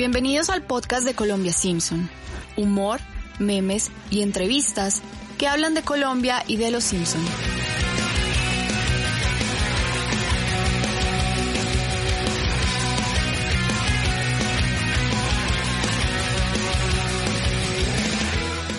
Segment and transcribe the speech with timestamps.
[0.00, 2.08] Bienvenidos al podcast de Colombia Simpson.
[2.56, 3.00] Humor,
[3.38, 5.02] memes y entrevistas
[5.36, 7.20] que hablan de Colombia y de los Simpson.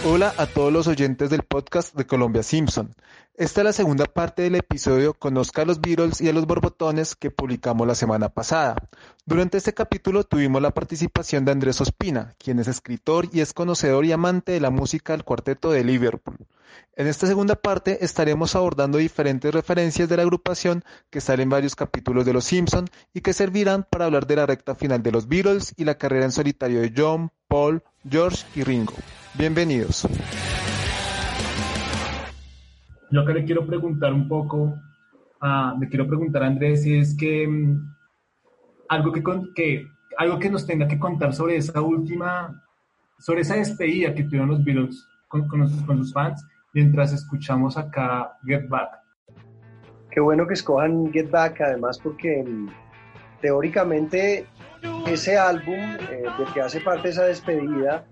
[0.03, 2.95] Hola a todos los oyentes del podcast de Colombia Simpson.
[3.41, 7.15] Esta es la segunda parte del episodio Conozca a los Beatles y a los Borbotones
[7.15, 8.75] que publicamos la semana pasada.
[9.25, 14.05] Durante este capítulo tuvimos la participación de Andrés Ospina, quien es escritor y es conocedor
[14.05, 16.37] y amante de la música del cuarteto de Liverpool.
[16.95, 21.75] En esta segunda parte estaremos abordando diferentes referencias de la agrupación que salen en varios
[21.75, 25.27] capítulos de Los Simpson y que servirán para hablar de la recta final de los
[25.27, 28.93] Beatles y la carrera en solitario de John, Paul, George y Ringo.
[29.33, 30.05] Bienvenidos.
[33.11, 34.73] Yo acá le quiero preguntar un poco,
[35.79, 37.93] le quiero preguntar a Andrés si es que mm,
[38.87, 39.21] algo que,
[39.53, 42.63] que, algo que nos tenga que contar sobre esa última,
[43.19, 48.37] sobre esa despedida que tuvieron los Beatles con, con, con sus fans mientras escuchamos acá
[48.45, 48.91] Get Back.
[50.09, 52.69] Qué bueno que escojan Get Back, además porque mm,
[53.41, 54.45] teóricamente
[55.07, 58.05] ese álbum eh, que hace parte esa despedida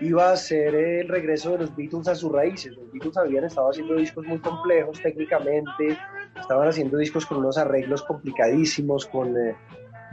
[0.00, 2.76] iba a ser el regreso de los Beatles a sus raíces.
[2.76, 5.98] Los Beatles habían estado haciendo discos muy complejos técnicamente,
[6.40, 9.54] estaban haciendo discos con unos arreglos complicadísimos, con eh,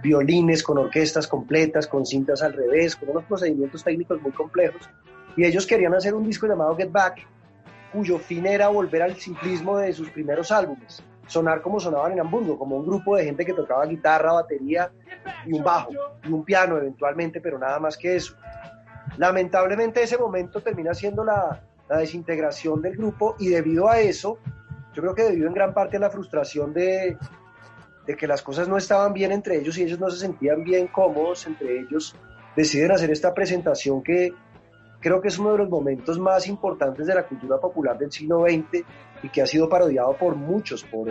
[0.02, 4.89] violines, con orquestas completas, con cintas al revés, con unos procedimientos técnicos muy complejos.
[5.35, 7.25] Y ellos querían hacer un disco llamado Get Back,
[7.94, 12.57] cuyo fin era volver al simplismo de sus primeros álbumes, sonar como sonaban en Hamburgo,
[12.57, 14.91] como un grupo de gente que tocaba guitarra, batería
[15.45, 15.91] y un bajo,
[16.23, 18.35] y un piano eventualmente, pero nada más que eso.
[19.20, 24.38] Lamentablemente ese momento termina siendo la, desintegración del grupo y debido a eso,
[24.94, 27.17] yo creo que debido en gran parte a la frustración de,
[28.06, 30.88] de que las cosas no estaban bien entre ellos y ellos no se sentían bien
[30.88, 32.16] cómodos entre ellos,
[32.56, 34.34] deciden hacer esta presentación que
[35.02, 38.46] creo que es uno de los momentos más importantes de la cultura popular del siglo
[38.47, 38.86] XX
[39.24, 41.09] y que ha sido parodiado por muchos, por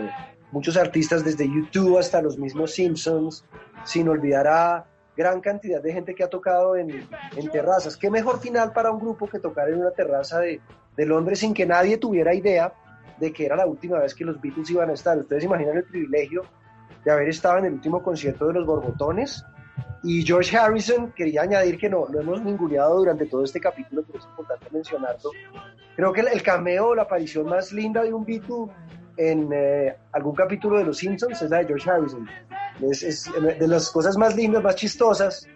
[0.51, 3.43] muchos artistas desde YouTube hasta los mismos Simpsons,
[3.83, 4.85] sin olvidar a
[5.19, 7.97] gran cantidad de gente que ha tocado en, en terrazas.
[7.97, 10.61] ¿Qué mejor final para un grupo que tocar en una terraza de,
[10.95, 12.71] de Londres sin que nadie tuviera idea
[13.19, 15.17] de que era la última vez que los Beatles iban a estar?
[15.17, 16.43] Ustedes imaginan el privilegio
[17.03, 19.43] de haber estado en el último concierto de los Borbotones.
[20.03, 24.19] Y George Harrison, quería añadir que no, lo hemos ninguneado durante todo este capítulo, pero
[24.19, 25.31] es importante mencionarlo.
[25.97, 28.67] Creo que el, cameo, la aparición más linda de un Beatle
[29.17, 32.25] en eh, algún capítulo de Los Simpsons es la de George Harrison.
[32.81, 35.47] Es, de las cosas más lindas, más chistosas,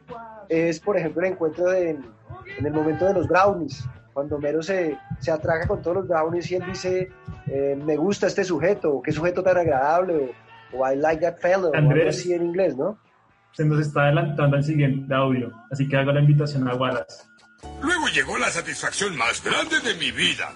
[0.50, 4.98] es por ejemplo el encuentro de, en el momento de los brownies, cuando Mero se,
[5.20, 7.12] se atraca con todos los brownies y él dice,
[7.48, 10.36] eh, me gusta este sujeto, qué sujeto tan agradable,
[10.74, 12.98] o, I like that fellow, o algo así en inglés, ¿no?
[13.54, 17.24] Se nos está adelantando al siguiente audio, así que hago la invitación a Wallace.
[17.82, 20.52] Luego llegó la satisfacción más grande de mi vida.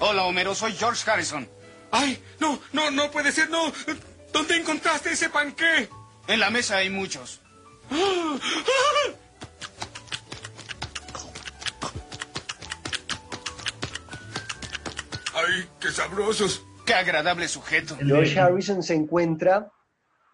[0.00, 1.46] Hola, Homero, soy George Harrison.
[1.90, 2.18] ¡Ay!
[2.40, 3.72] No, no, no puede ser, no.
[4.32, 5.88] ¿Dónde encontraste ese panqué?
[6.26, 7.40] En la mesa hay muchos.
[15.34, 16.64] ¡Ay, qué sabrosos!
[16.84, 17.96] ¡Qué agradable sujeto!
[17.96, 19.70] George Harrison se encuentra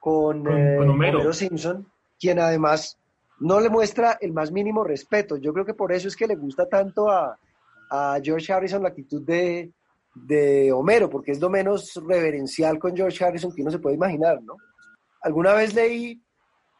[0.01, 1.33] con, eh, Homero.
[1.33, 1.87] Simpson,
[2.19, 2.99] quien además
[3.41, 5.37] no le muestra el más mínimo respeto.
[5.37, 7.39] Yo creo que por eso es que le gusta tanto a,
[7.91, 9.73] a George Harrison la actitud de,
[10.15, 14.43] de Homero, porque es lo menos reverencial con George Harrison que uno se puede imaginar,
[14.43, 14.57] ¿no?
[15.23, 16.23] Alguna vez leí,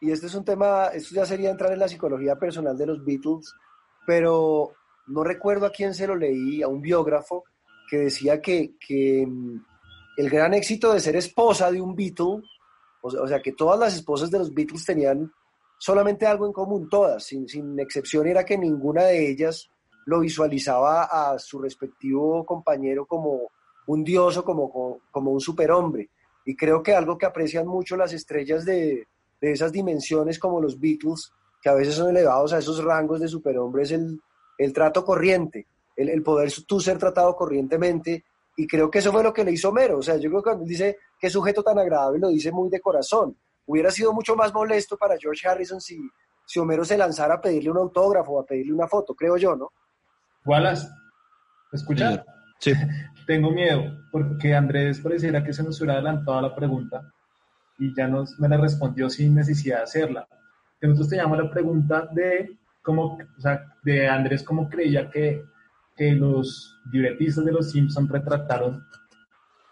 [0.01, 3.03] y este es un tema, esto ya sería entrar en la psicología personal de los
[3.03, 3.53] Beatles,
[4.05, 4.71] pero
[5.07, 7.43] no recuerdo a quién se lo leí, a un biógrafo,
[7.89, 9.65] que decía que, que mm,
[10.17, 12.41] el gran éxito de ser esposa de un Beatle,
[13.01, 15.31] o sea, que todas las esposas de los Beatles tenían
[15.77, 19.69] solamente algo en común, todas, sin, sin excepción, era que ninguna de ellas
[20.05, 23.49] lo visualizaba a su respectivo compañero como
[23.87, 26.09] un dios o como, como un superhombre.
[26.45, 29.07] Y creo que algo que aprecian mucho las estrellas de,
[29.41, 31.31] de esas dimensiones como los Beatles,
[31.61, 34.19] que a veces son elevados a esos rangos de superhombre, es el,
[34.57, 38.23] el trato corriente, el, poder tú ser tratado corrientemente.
[38.57, 39.97] Y creo que eso fue lo que le hizo Homero.
[39.97, 42.79] O sea, yo creo que cuando dice qué sujeto tan agradable, lo dice muy de
[42.79, 43.35] corazón.
[43.65, 45.97] Hubiera sido mucho más molesto para George Harrison si,
[46.45, 49.55] si Homero se lanzara a pedirle un autógrafo o a pedirle una foto, creo yo,
[49.55, 49.71] ¿no?
[50.45, 50.87] Wallace,
[51.71, 52.21] ¿escuchas?
[52.59, 52.73] Sí.
[53.27, 57.11] Tengo miedo, porque Andrés pareciera que se nos hubiera adelantado a la pregunta
[57.79, 60.27] y ya nos, me la respondió sin necesidad de hacerla.
[60.81, 65.43] Nosotros teníamos la pregunta de cómo, o sea, de Andrés cómo creía que,
[65.95, 68.85] que los libretistas de los Simpsons retrataron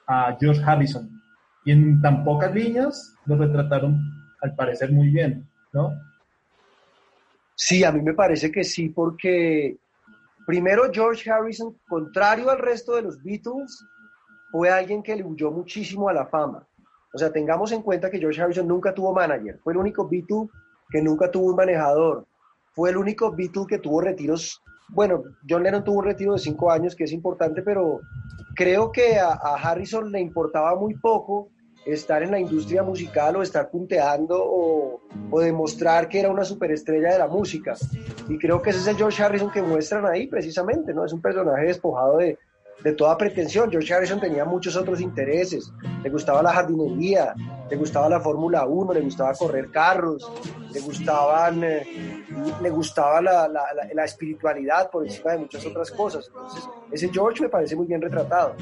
[0.08, 1.22] a George Harrison.
[1.66, 4.02] Y en tan pocas líneas lo retrataron,
[4.42, 5.94] al parecer, muy bien, ¿no?
[7.56, 9.78] Sí, a mí me parece que sí, porque
[10.46, 13.86] primero George Harrison, contrario al resto de los Beatles,
[14.52, 16.68] fue alguien que le huyó muchísimo a la fama.
[17.14, 20.50] O sea, tengamos en cuenta que George Harrison nunca tuvo manager, fue el único Beatle
[20.90, 22.26] que nunca tuvo un manejador,
[22.74, 24.62] fue el único Beatle que tuvo retiros.
[24.90, 28.00] Bueno, John Lennon tuvo un retiro de cinco años, que es importante, pero
[28.56, 31.50] creo que a, Harrison le importaba muy poco
[31.86, 35.02] estar en la industria musical o estar punteando o,
[35.32, 37.76] o, demostrar que era una superestrella de la música.
[38.30, 41.06] Y creo que ese es el George Harrison que muestran ahí precisamente, ¿no?
[41.06, 42.38] Es un personaje despojado de,
[42.84, 43.72] de toda pretensión.
[43.72, 45.72] George Harrison tenía muchos otros intereses.
[46.04, 47.34] Le gustaba la jardinería,
[47.70, 50.30] le gustaba la Fórmula 1, le gustaba correr carros,
[50.72, 52.26] le gustaban, eh,
[52.62, 53.64] le gustaba la, la,
[53.94, 56.28] la, espiritualidad por encima de muchas otras cosas.
[56.28, 58.56] Entonces, ese George me parece muy bien retratado.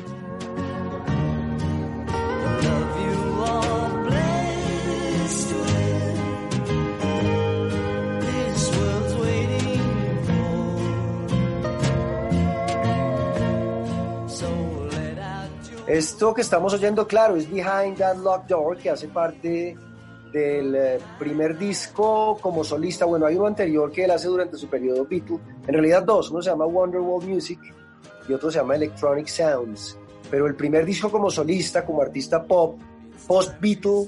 [15.92, 19.76] Esto que estamos oyendo, claro, es Behind That Locked Door, que hace parte
[20.32, 23.04] del eh, primer disco como solista.
[23.04, 25.40] Bueno, hay uno anterior que él hace durante su periodo Beatle.
[25.68, 27.60] En realidad dos, uno se llama Wonderwall Music
[28.26, 29.98] y otro se llama Electronic Sounds.
[30.30, 32.80] Pero el primer disco como solista, como artista pop,
[33.28, 34.08] post-Beatle,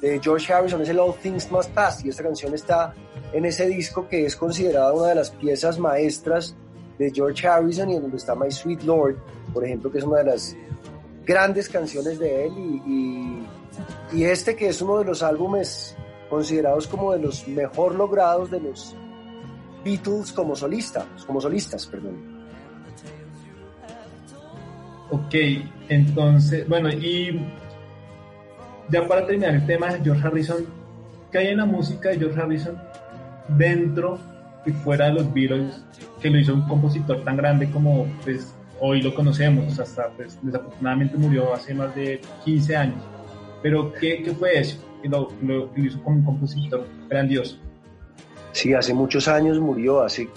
[0.00, 2.94] de George Harrison es el All Things Must Pass y esta canción está
[3.34, 6.56] en ese disco que es considerada una de las piezas maestras
[6.98, 9.18] de George Harrison y en donde está My Sweet Lord,
[9.52, 10.56] por ejemplo, que es una de las
[11.24, 13.46] grandes canciones de él y,
[14.12, 15.96] y, este que es uno de los álbumes
[16.28, 18.96] considerados como de los mejor logrados de los
[19.84, 22.42] Beatles como solistas, como solistas, perdón.
[25.10, 25.34] Ok,
[25.88, 27.44] entonces, bueno, y
[28.88, 30.66] ya para terminar el tema de George Harrison,
[31.30, 32.78] ¿qué hay en la música de George Harrison
[33.48, 34.18] dentro
[34.64, 35.84] y fuera de los Beatles
[36.20, 38.54] que lo hizo un compositor tan grande como pues,
[38.84, 43.02] hoy lo conocemos, hasta pues, desafortunadamente murió hace más de 15 años.
[43.62, 44.76] Pero ¿qué, qué fue eso?
[45.00, 47.58] Que lo, lo, hizo como un compositor grandioso.
[48.50, 50.28] Sí, hace muchos años murió, hace,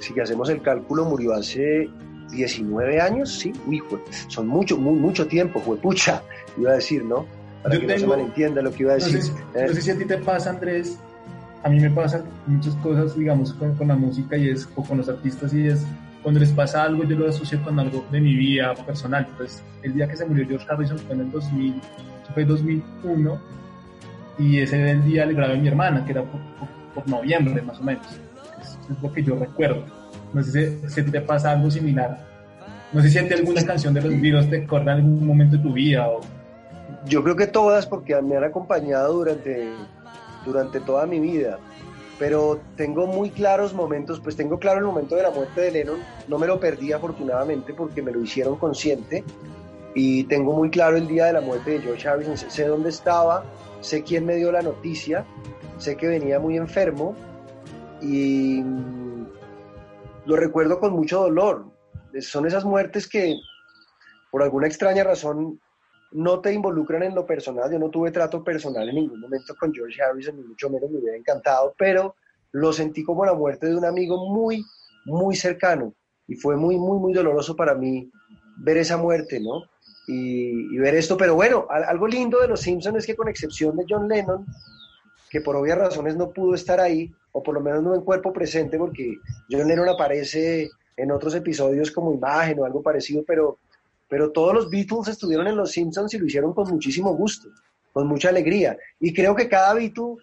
[0.00, 1.88] si hacemos el cálculo, murió hace
[2.32, 3.80] 19 años, sí, uy,
[4.26, 6.20] son mucho, muy, mucho tiempo, fue pucha,
[6.58, 7.26] iba a decir, ¿no?
[7.62, 9.20] Para que no se malentienda lo que iba a decir.
[9.54, 10.98] No sé, si a ti te pasa, Andrés,
[11.62, 14.98] a mí me pasan muchas cosas, digamos, con, con la música y es, o con
[14.98, 15.86] los artistas y es,
[16.24, 19.26] cuando les pasa algo, yo lo asocio con algo de mi vida personal.
[19.28, 21.74] Entonces, el día que se murió George Harrison fue en el 2000,
[22.32, 23.40] fue 2001,
[24.38, 27.82] y ese el día le grabé a mi hermana, que era por, noviembre más o
[27.84, 28.06] menos.
[28.58, 29.84] Es, lo que yo recuerdo.
[30.32, 32.18] No sé si, te pasa algo similar.
[32.94, 35.74] No sé si alguna canción de los Beatles te acuerda en algún momento de tu
[35.74, 36.08] vida.
[36.08, 36.22] O...
[37.06, 39.74] Yo creo que todas, porque me han acompañado durante,
[40.46, 41.58] durante toda mi vida
[42.18, 46.00] pero tengo muy claros momentos, pues tengo claro el momento de la muerte de Lennon,
[46.28, 49.24] no me lo perdí afortunadamente porque me lo hicieron consciente.
[49.96, 53.44] Y tengo muy claro el día de la muerte de George Harrison, sé dónde estaba,
[53.80, 55.24] sé quién me dio la noticia,
[55.78, 57.14] sé que venía muy enfermo.
[58.00, 58.62] Y
[60.26, 61.66] lo recuerdo con mucho dolor.
[62.20, 63.34] Son esas muertes que
[64.30, 65.60] por alguna extraña razón
[66.14, 67.70] no te involucran en lo personal.
[67.70, 70.98] Yo no tuve trato personal en ningún momento con George Harrison, ni mucho menos me
[70.98, 72.14] hubiera encantado, pero
[72.52, 74.64] lo sentí como la muerte de un amigo muy,
[75.06, 75.92] muy cercano.
[76.28, 78.10] Y fue muy, muy, muy doloroso para mí
[78.58, 79.64] ver esa muerte, ¿no?
[80.06, 81.16] Y, ver esto.
[81.16, 84.46] Pero bueno, algo lindo de Los Simpsons es que con excepción de John Lennon,
[85.28, 88.32] que por obvias razones no pudo estar ahí, o por lo menos no en cuerpo
[88.32, 89.16] presente, porque
[89.50, 93.58] John Lennon aparece en otros episodios como imagen o algo parecido, pero
[94.14, 97.48] pero todos los Beatles estuvieron en Los Simpsons y lo hicieron con muchísimo gusto,
[97.92, 98.78] con mucha alegría.
[99.00, 100.14] Y creo que cada Beatle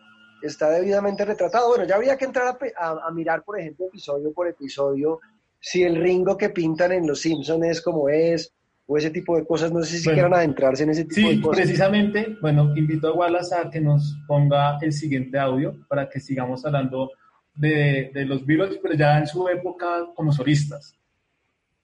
[0.42, 1.68] está debidamente retratado.
[1.68, 5.20] Bueno, ya habría que entrar a, mirar, por ejemplo, episodio por episodio,
[5.60, 8.54] si el Ringo que pintan en Los Simpsons es como es,
[8.86, 9.74] o ese tipo de cosas.
[9.74, 11.58] No sé si quieran adentrarse en ese tipo de cosas.
[11.58, 16.22] Sí, precisamente, bueno, invito a Wallace a que nos ponga el siguiente audio para que
[16.22, 17.12] sigamos hablando
[17.56, 20.98] de, de los Beatles, pero ya en su época como solistas.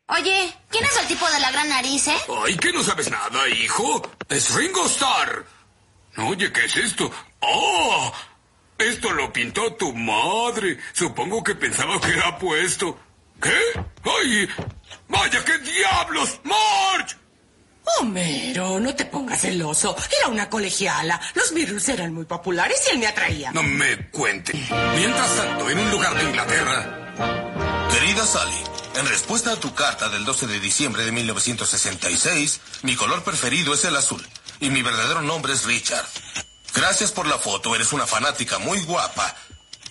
[0.10, 2.18] Oye, ¿quién es el tipo de la gran nariz, eh?
[2.46, 4.02] Ay, que no sabes nada, hijo.
[4.30, 5.46] Es Ringo Starr.
[6.18, 7.12] Oye, ¿qué es esto?
[7.42, 8.12] ¡Oh!
[8.78, 10.78] Esto lo pintó tu madre.
[10.94, 12.98] Supongo que pensaba que era puesto.
[13.42, 13.60] ¿Qué?
[14.04, 14.48] ¡Ay!
[15.10, 16.40] ¡Vaya, qué diablos!
[16.44, 17.18] ¡March!
[18.00, 19.96] Homero, no te pongas celoso.
[20.20, 21.20] Era una colegiala.
[21.34, 23.52] Los virus eran muy populares y él me atraía.
[23.52, 24.54] No me cuente.
[24.96, 27.88] Mientras tanto, en un lugar de Inglaterra.
[27.92, 28.64] Querida Sally,
[28.98, 33.86] en respuesta a tu carta del 12 de diciembre de 1966, mi color preferido es
[33.86, 34.26] el azul
[34.60, 36.06] y mi verdadero nombre es Richard.
[36.74, 39.36] Gracias por la foto, eres una fanática muy guapa.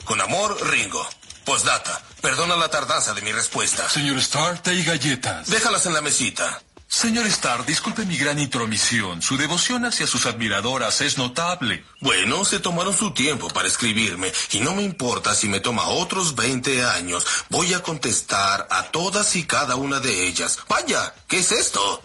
[0.04, 1.06] Con amor, Ringo.
[1.44, 2.02] Postdata.
[2.20, 3.88] Perdona la tardanza de mi respuesta.
[3.88, 5.48] Señor Starr, té y galletas.
[5.48, 6.62] Déjalas en la mesita.
[6.88, 9.20] Señor Starr, disculpe mi gran intromisión.
[9.20, 11.84] Su devoción hacia sus admiradoras es notable.
[12.00, 16.36] Bueno, se tomaron su tiempo para escribirme y no me importa si me toma otros
[16.36, 17.26] 20 años.
[17.50, 20.58] Voy a contestar a todas y cada una de ellas.
[20.68, 22.02] Vaya, ¿qué es esto?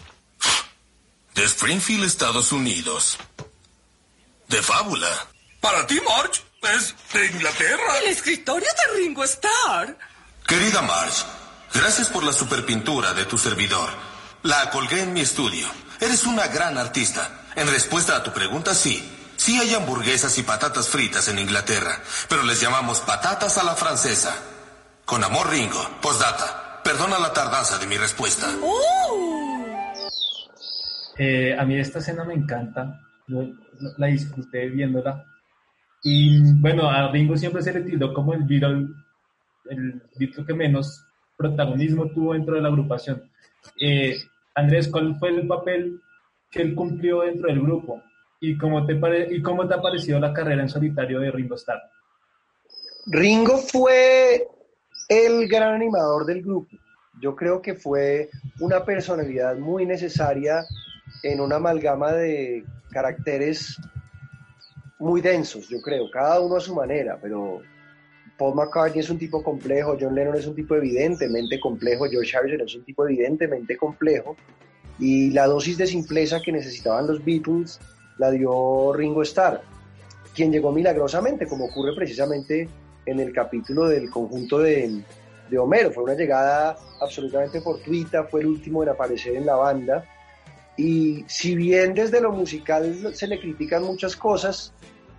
[1.34, 3.18] De Springfield, Estados Unidos.
[4.48, 5.08] De fábula.
[5.60, 6.42] Para ti, Marge,
[6.74, 7.98] es de Inglaterra.
[8.00, 9.96] El escritorio de Ringo Starr.
[10.46, 11.24] Querida Marge,
[11.72, 14.11] gracias por la superpintura de tu servidor.
[14.44, 15.68] La colgué en mi estudio.
[16.00, 17.42] Eres una gran artista.
[17.54, 19.00] En respuesta a tu pregunta, sí.
[19.36, 24.36] Sí hay hamburguesas y patatas fritas en Inglaterra, pero les llamamos patatas a la francesa.
[25.04, 25.80] Con amor, Ringo.
[26.00, 26.80] Postdata.
[26.82, 28.48] Perdona la tardanza de mi respuesta.
[31.18, 33.00] Eh, a mí esta escena me encanta.
[33.96, 35.24] La disfruté viéndola.
[36.02, 38.88] Y bueno, a Ringo siempre se le tildó como el Beatle,
[39.70, 41.04] el Beatle que menos
[41.36, 43.22] protagonismo tuvo dentro de la agrupación.
[43.80, 44.16] Eh,
[44.54, 46.00] Andrés, ¿cuál fue el papel
[46.50, 48.02] que él cumplió dentro del grupo?
[48.40, 51.54] ¿Y cómo te, pare- y cómo te ha parecido la carrera en solitario de Ringo
[51.54, 51.80] Starr?
[53.06, 54.46] Ringo fue
[55.08, 56.76] el gran animador del grupo.
[57.20, 58.30] Yo creo que fue
[58.60, 60.64] una personalidad muy necesaria
[61.22, 63.76] en una amalgama de caracteres
[64.98, 67.60] muy densos, yo creo, cada uno a su manera, pero
[68.42, 72.62] Paul McCartney es un tipo complejo, John Lennon es un tipo evidentemente complejo, George Harrison
[72.62, 74.36] es un tipo evidentemente complejo,
[74.98, 77.78] y la dosis de simpleza que necesitaban los Beatles
[78.18, 79.62] la dio Ringo Starr,
[80.34, 82.68] quien llegó milagrosamente, como ocurre precisamente
[83.06, 85.04] en el capítulo del conjunto de,
[85.48, 85.92] de Homero.
[85.92, 90.04] Fue una llegada absolutamente fortuita, fue el último en aparecer en la banda.
[90.76, 94.72] Y si bien desde lo musical se le critican muchas cosas,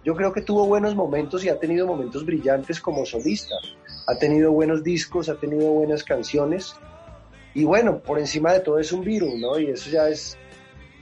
[0.03, 3.55] yo creo que tuvo buenos momentos y ha tenido momentos brillantes como solista.
[4.07, 6.75] Ha tenido buenos discos, ha tenido buenas canciones.
[7.53, 9.57] Y bueno, por encima de todo es un virus, ¿no?
[9.57, 10.37] Y eso ya es,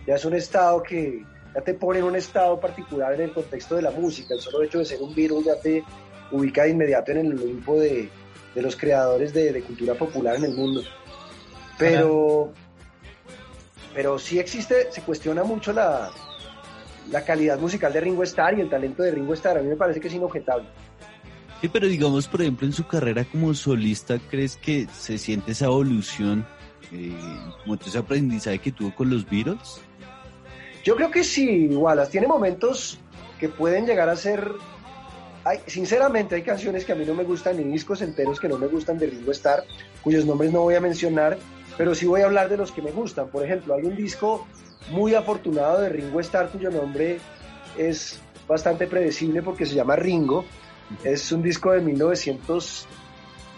[0.05, 3.75] ya es un estado que ya te pone en un estado particular en el contexto
[3.75, 4.35] de la música.
[4.35, 5.83] El solo hecho de ser un virus ya te
[6.31, 8.07] ubica de inmediato en el Olimpo de,
[8.53, 10.83] de los creadores de, de cultura popular en el mundo.
[11.77, 12.51] Pero,
[13.95, 16.11] pero sí existe, se cuestiona mucho la,
[17.09, 19.57] la calidad musical de Ringo Starr y el talento de Ringo Starr.
[19.57, 20.67] A mí me parece que es inobjetable.
[21.61, 25.65] Sí, pero digamos, por ejemplo, en su carrera como solista, ¿crees que se siente esa
[25.65, 26.45] evolución,
[26.91, 27.15] eh,
[27.63, 29.79] como ese aprendizaje que tuvo con los Beatles?
[30.83, 32.97] Yo creo que sí, igual, tiene momentos
[33.39, 34.51] que pueden llegar a ser...
[35.43, 38.57] Hay, sinceramente, hay canciones que a mí no me gustan, ni discos enteros que no
[38.57, 39.63] me gustan de Ringo Starr,
[40.03, 41.37] cuyos nombres no voy a mencionar,
[41.77, 43.27] pero sí voy a hablar de los que me gustan.
[43.27, 44.47] Por ejemplo, hay un disco
[44.89, 47.19] muy afortunado de Ringo Starr cuyo nombre
[47.77, 50.45] es bastante predecible porque se llama Ringo.
[51.03, 52.85] Es un disco de 1900,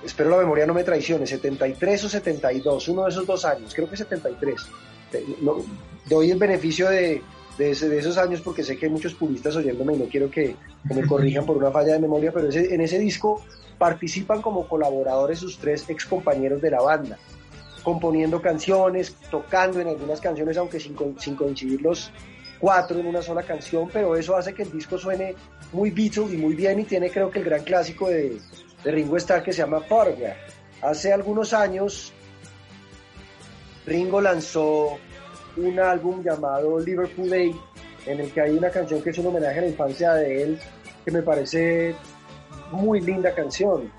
[0.05, 3.89] espero la memoria no me traicione, 73 o 72, uno de esos dos años, creo
[3.89, 4.61] que 73.
[5.41, 5.57] No,
[6.07, 7.21] doy el beneficio de,
[7.57, 11.05] de, esos años porque sé que hay muchos puristas oyéndome y no quiero que, me
[11.07, 13.41] corrijan por una falla de memoria, pero en ese disco
[13.77, 17.17] participan como colaboradores sus tres ex compañeros de la banda
[17.83, 22.11] componiendo canciones, tocando en algunas canciones, aunque sin, sin, coincidir los
[22.59, 25.35] cuatro en una sola canción, pero eso hace que el disco suene
[25.73, 28.37] muy Beatles y muy bien y tiene creo que el gran clásico de,
[28.83, 30.37] de Ringo Starr que se llama Photograph.
[30.81, 32.13] Hace algunos años
[33.85, 34.97] Ringo lanzó
[35.57, 37.55] un álbum llamado Liverpool Day,
[38.05, 40.59] en el que hay una canción que es un homenaje a la infancia de él,
[41.03, 41.95] que me parece
[42.71, 43.91] muy linda canción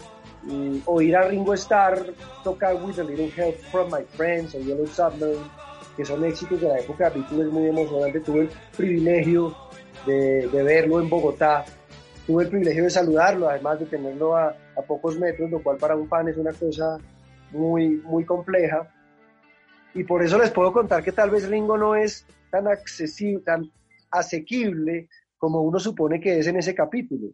[0.47, 4.87] y oír a Ringo Starr tocar With a Little Help from My Friends o Yellow
[4.87, 5.41] Submarine,
[5.97, 8.21] que son éxitos de la época Beatles, es muy emocionante.
[8.21, 9.57] Tuve el privilegio
[10.07, 11.65] de, de, verlo en Bogotá,
[12.27, 15.97] tuve el privilegio de saludarlo, además de tenerlo a, a, pocos metros, lo cual para
[15.97, 16.99] un fan es una cosa
[17.51, 18.91] muy, muy compleja.
[19.95, 23.71] Y por eso les puedo contar que tal vez Ringo no es tan accesible, tan
[24.11, 25.09] asequible
[25.39, 27.29] como uno supone que es en ese capítulo.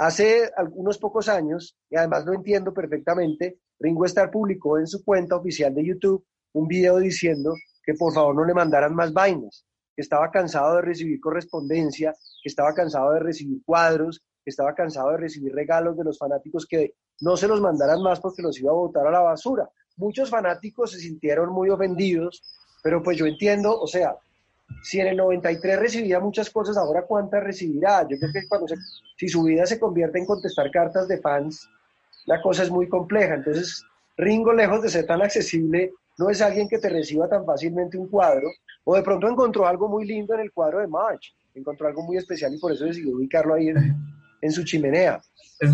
[0.00, 5.36] Hace algunos pocos años, y además lo entiendo perfectamente, Ringo Starr publicó en su cuenta
[5.36, 7.52] oficial de YouTube un video diciendo
[7.82, 12.48] que por favor no le mandaran más vainas, que estaba cansado de recibir correspondencia, que
[12.48, 16.94] estaba cansado de recibir cuadros, que estaba cansado de recibir regalos de los fanáticos, que
[17.20, 19.68] no se los mandaran más porque los iba a botar a la basura.
[19.98, 22.42] Muchos fanáticos se sintieron muy ofendidos,
[22.82, 24.16] pero pues yo entiendo, o sea,
[24.82, 28.06] si en el 93 recibía muchas cosas, ahora cuántas recibirá.
[28.08, 28.66] Yo creo que cuando
[29.16, 31.68] si su vida se convierte en contestar cartas de fans,
[32.26, 33.34] la cosa es muy compleja.
[33.34, 33.84] Entonces,
[34.16, 38.08] Ringo, lejos de ser tan accesible, no es alguien que te reciba tan fácilmente un
[38.08, 38.48] cuadro,
[38.84, 42.16] o de pronto encontró algo muy lindo en el cuadro de March, encontró algo muy
[42.16, 43.96] especial y por eso decidió ubicarlo ahí en,
[44.40, 45.20] en su chimenea.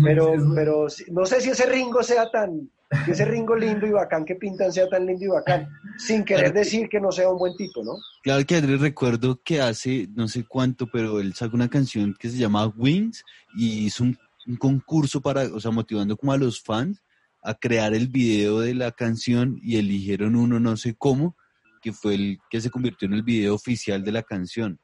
[0.03, 2.69] pero, pero no sé si ese Ringo sea tan,
[3.05, 6.53] que ese Ringo lindo y bacán que pintan sea tan lindo y bacán, sin querer
[6.53, 7.93] decir que no sea un buen tipo, ¿no?
[8.23, 12.29] Claro que Andrés recuerdo que hace no sé cuánto, pero él sacó una canción que
[12.29, 13.23] se llama Wings
[13.55, 14.17] y hizo un,
[14.57, 17.03] concurso para, o sea, motivando como a los fans
[17.43, 21.35] a crear el video de la canción y eligieron uno no sé cómo,
[21.81, 24.79] que fue el que se convirtió en el video oficial de la canción.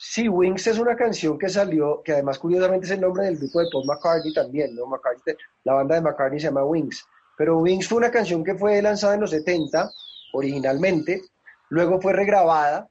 [0.00, 3.60] Sí, Wings es una canción que salió, que además curiosamente es el nombre del grupo
[3.60, 4.86] de Paul McCartney también, ¿no?
[4.86, 7.04] McCartney, la banda de McCartney se llama Wings.
[7.36, 9.90] Pero Wings fue una canción que fue lanzada en los 70
[10.34, 11.22] originalmente,
[11.70, 12.88] luego fue regrabada,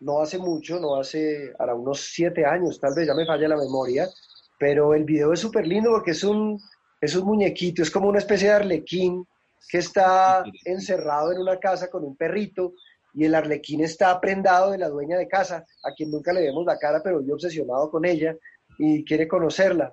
[0.00, 3.56] no hace mucho, no hace, ahora unos siete años, tal vez ya me falla la
[3.56, 4.06] memoria,
[4.58, 6.60] pero el video es súper lindo porque es un,
[7.00, 9.26] es un muñequito, es como una especie de arlequín
[9.70, 12.74] que está encerrado en una casa con un perrito
[13.18, 16.64] y el arlequín está prendado de la dueña de casa, a quien nunca le vemos
[16.64, 18.36] la cara, pero yo obsesionado con ella
[18.78, 19.92] y quiere conocerla.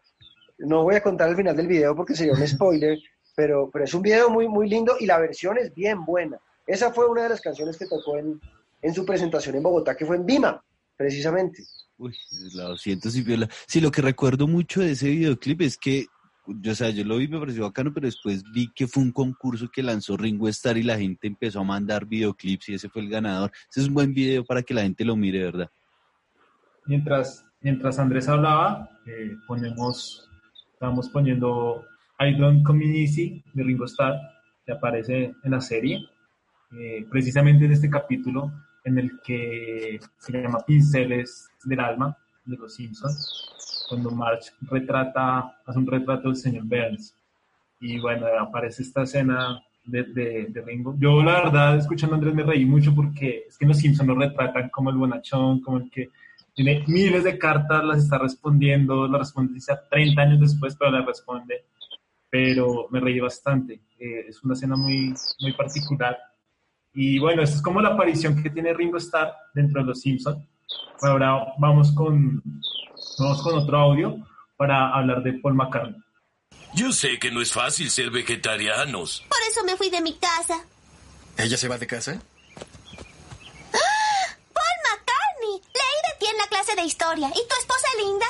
[0.60, 3.00] No voy a contar el final del video porque sería un spoiler,
[3.36, 6.40] pero, pero es un video muy, muy lindo y la versión es bien buena.
[6.68, 8.40] Esa fue una de las canciones que tocó en,
[8.84, 10.64] en su presentación en Bogotá, que fue en Vima,
[10.96, 11.64] precisamente.
[11.98, 12.16] Uy,
[12.54, 13.26] la siento, si
[13.66, 16.06] Sí, lo que recuerdo mucho de ese videoclip es que
[16.48, 19.12] yo, o sea, yo lo vi, me pareció bacano, pero después vi que fue un
[19.12, 23.02] concurso que lanzó Ringo Starr y la gente empezó a mandar videoclips y ese fue
[23.02, 23.52] el ganador.
[23.70, 25.70] Ese es un buen video para que la gente lo mire, ¿verdad?
[26.86, 30.30] Mientras, mientras Andrés hablaba, eh, ponemos,
[30.74, 31.84] estamos poniendo
[32.20, 34.16] I Don't Come de Ringo Starr,
[34.66, 36.00] que aparece en la serie,
[36.78, 38.52] eh, precisamente en este capítulo
[38.84, 43.46] en el que se llama Pinceles del Alma de los Simpsons
[43.88, 47.16] cuando March retrata, hace un retrato del señor Burns.
[47.80, 50.96] Y bueno, aparece esta escena de, de, Ringo.
[50.98, 54.16] Yo la verdad, escuchando a Andrés me reí mucho porque es que los Simpsons lo
[54.16, 56.10] retratan como el bonachón, como el que
[56.54, 61.06] tiene miles de cartas, las está respondiendo, las responde quizá 30 años después, pero las
[61.06, 61.66] responde.
[62.30, 63.82] Pero me reí bastante.
[64.00, 66.18] Eh, es una escena muy, muy particular.
[66.94, 70.40] Y bueno, esta es como la aparición que tiene Ringo Starr dentro de los Simpsons.
[71.02, 72.42] Ahora vamos con
[73.18, 74.18] Vamos con otro audio
[74.58, 76.02] para hablar de Paul McCartney.
[76.74, 79.24] Yo sé que no es fácil ser vegetarianos.
[79.30, 80.66] Por eso me fui de mi casa.
[81.38, 82.22] ¿Ella se va de casa?
[83.74, 84.36] ¡Ah!
[84.54, 85.62] ¡Paul McCartney!
[85.74, 87.30] Leí de ti en la clase de historia.
[87.30, 88.26] ¿Y tu esposa Linda?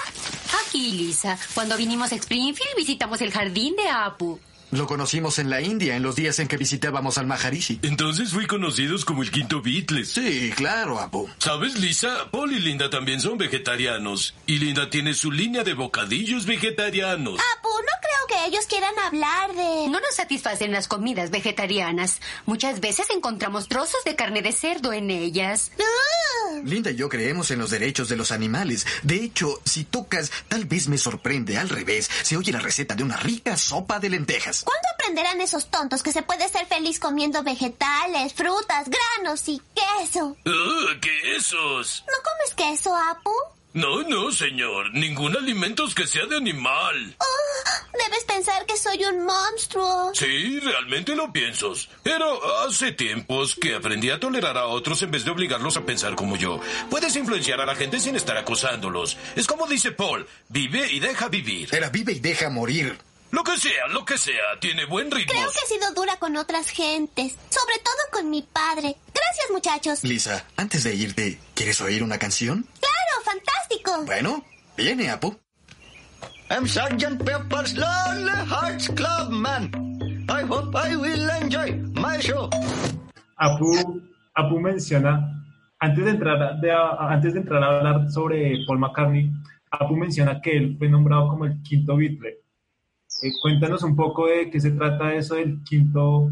[0.68, 1.38] Aquí, Lisa.
[1.54, 4.40] Cuando vinimos a Springfield visitamos el jardín de Apu.
[4.76, 7.80] Lo conocimos en la India en los días en que visitábamos al Maharishi.
[7.82, 10.10] Entonces fui conocidos como el quinto Beatles.
[10.10, 11.30] Sí, claro, Apu.
[11.38, 12.30] ¿Sabes, Lisa?
[12.30, 14.36] Paul y Linda también son vegetarianos.
[14.46, 17.40] Y Linda tiene su línea de bocadillos vegetarianos.
[17.40, 19.88] Apu, no creo que ellos quieran hablar de...
[19.88, 22.20] No nos satisfacen las comidas vegetarianas.
[22.46, 25.72] Muchas veces encontramos trozos de carne de cerdo en ellas.
[26.64, 28.86] Linda y yo creemos en los derechos de los animales.
[29.04, 32.10] De hecho, si tocas, tal vez me sorprende al revés.
[32.24, 34.65] Se oye la receta de una rica sopa de lentejas.
[34.66, 40.36] ¿Cuándo aprenderán esos tontos que se puede ser feliz comiendo vegetales, frutas, granos y queso?
[40.46, 42.04] Uh, ¡Quesos!
[42.08, 43.32] ¿No comes queso, Apu?
[43.76, 44.94] No, no, señor.
[44.94, 47.18] Ningún alimento que sea de animal.
[47.20, 50.12] Oh, debes pensar que soy un monstruo.
[50.16, 51.74] Sí, realmente lo pienso.
[52.02, 56.16] Pero hace tiempos que aprendí a tolerar a otros en vez de obligarlos a pensar
[56.16, 56.62] como yo.
[56.90, 59.18] Puedes influenciar a la gente sin estar acosándolos.
[59.36, 61.76] Es como dice Paul, vive y deja vivir.
[61.76, 62.98] Era vive y deja morir.
[63.32, 65.34] Lo que sea, lo que sea, tiene buen ritmo.
[65.34, 68.96] Creo que he sido dura con otras gentes, sobre todo con mi padre.
[69.14, 70.04] Gracias, muchachos.
[70.04, 72.66] Lisa, antes de irte, ¿quieres oír una canción?
[72.80, 74.06] Claro, fantástico.
[74.06, 74.46] Bueno,
[74.78, 75.38] viene, Apu.
[76.50, 79.72] I'm Sergeant Pepper's Lonely Hearts Club Man.
[80.30, 82.50] I hope I will enjoy my show.
[83.38, 84.02] Apu,
[84.36, 85.44] Apu menciona,
[85.80, 89.32] antes de, entrar de, antes de entrar a hablar sobre Paul McCartney,
[89.72, 92.45] Apu menciona que él fue nombrado como el quinto Beatle
[93.22, 96.30] eh, cuéntanos un poco de qué se trata eso del quinto,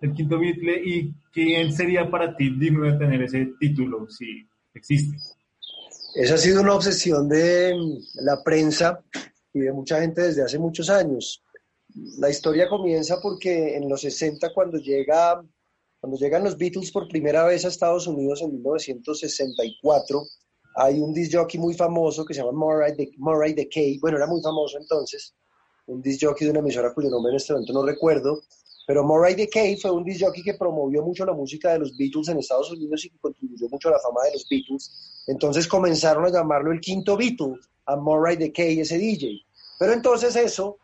[0.00, 5.16] del quinto Beatle y quién sería para ti digno de tener ese título, si existe.
[6.14, 7.74] Esa ha sido una obsesión de
[8.14, 9.04] la prensa
[9.52, 11.42] y de mucha gente desde hace muchos años.
[12.18, 15.42] La historia comienza porque en los 60, cuando, llega,
[16.00, 20.22] cuando llegan los Beatles por primera vez a Estados Unidos en 1964,
[20.76, 22.52] hay un disc jockey muy famoso que se llama
[23.16, 25.34] Murray, Decay, bueno, era muy famoso entonces,
[25.86, 28.42] un disc jockey de una emisora cuyo nombre en este momento no recuerdo,
[28.86, 32.28] pero Murray Decay fue un disc jockey que promovió mucho la música de los Beatles
[32.28, 35.24] en Estados Unidos y que contribuyó mucho a la fama de los Beatles.
[35.26, 37.54] Entonces comenzaron a llamarlo el quinto Beatle,
[37.86, 39.40] a Murray Decay, ese DJ.
[39.78, 40.78] Pero entonces eso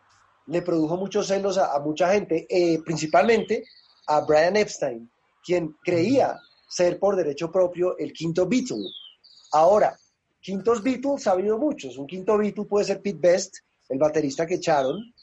[0.47, 3.63] le produjo muchos celos a, mucha gente, eh, principalmente
[4.07, 5.09] a Brian Epstein,
[5.43, 6.37] quien creía
[6.67, 8.83] ser por derecho propio el quinto Beatle.
[9.51, 9.97] Ahora,
[10.41, 11.97] quintos Beatles ha habido muchos.
[11.97, 13.57] Un quinto Beatle puede ser Pete Best,
[13.89, 15.13] el baterista que echaron.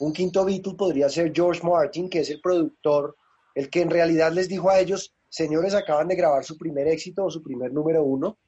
[0.00, 3.16] Un quinto Beatle podría ser George Martin, que es el productor,
[3.54, 7.24] el que en realidad les dijo a ellos, señores, acaban de grabar su primer éxito
[7.24, 8.38] o su primer número uno.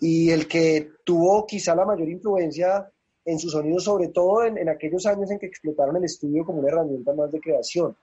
[0.00, 2.90] Y el que tuvo quizá la mayor influencia
[3.24, 6.68] en su sonido, sobre todo en, aquellos años en que explotaron el estudio como una
[6.68, 7.96] herramienta más de creación.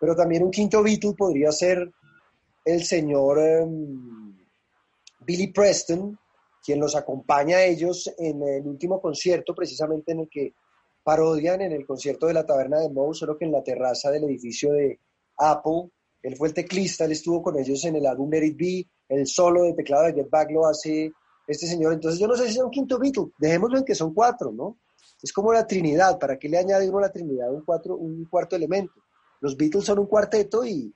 [0.00, 1.90] Pero también un quinto Beatle podría ser
[2.64, 4.36] el señor em,
[5.20, 6.18] Billy Preston,
[6.62, 10.54] quien los acompaña a ellos en el último concierto, precisamente en el que
[11.02, 14.24] parodian en el concierto de la taberna de Moe, solo que en la terraza del
[14.24, 15.00] edificio de
[15.36, 15.90] Apple.
[16.22, 19.64] Él fue el teclista, él estuvo con ellos en el álbum Let It el solo
[19.64, 21.12] de teclado de Get Back lo hace
[21.46, 21.92] este señor.
[21.92, 24.78] Entonces yo no sé si es un quinto Beatle, dejémoslo en que son cuatro, ¿no?
[25.20, 28.24] Es como la Trinidad, ¿para qué le añade uno a la Trinidad un, cuatro, un
[28.26, 28.94] cuarto elemento?
[29.40, 30.94] Los Beatles son un cuarteto y,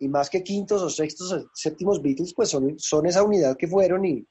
[0.00, 3.68] y más que quintos o sextos o séptimos Beatles, pues son, son esa unidad que
[3.68, 4.26] fueron y,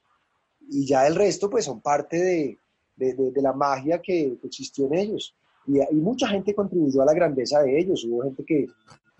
[0.70, 2.58] y ya el resto pues son parte de,
[2.96, 5.34] de, de, la magia que, existió en ellos.
[5.66, 8.04] Y, y, mucha gente contribuyó a la grandeza de ellos.
[8.04, 8.66] Hubo gente que,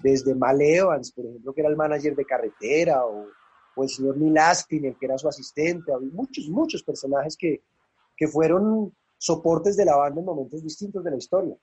[0.03, 3.27] desde Mal Evans, por ejemplo, que era el manager de carretera, o,
[3.77, 7.63] o el señor Neil Aspinall, que era su asistente, había muchos, muchos personajes que,
[8.17, 11.57] que fueron soportes de la banda en momentos distintos de la historia.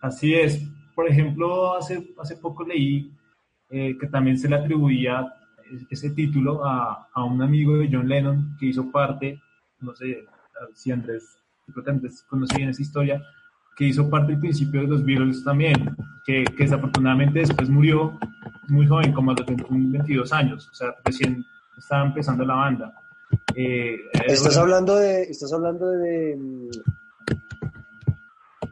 [0.00, 0.60] Así es.
[0.94, 3.12] Por ejemplo, hace, hace poco leí
[3.70, 5.26] eh, que también se le atribuía
[5.90, 9.40] ese título a, a, un amigo de John Lennon que hizo parte,
[9.80, 10.24] no sé
[10.74, 11.38] si Andrés,
[11.72, 13.22] creo que Andrés conoce bien esa historia,
[13.76, 18.18] que hizo parte del principio de los Beatles también, que, que desafortunadamente después murió
[18.68, 21.44] muy joven, como a los 22 años, o sea, recién
[21.76, 22.94] estaba empezando la banda.
[23.54, 26.38] Eh, estás, hablando de, estás hablando de...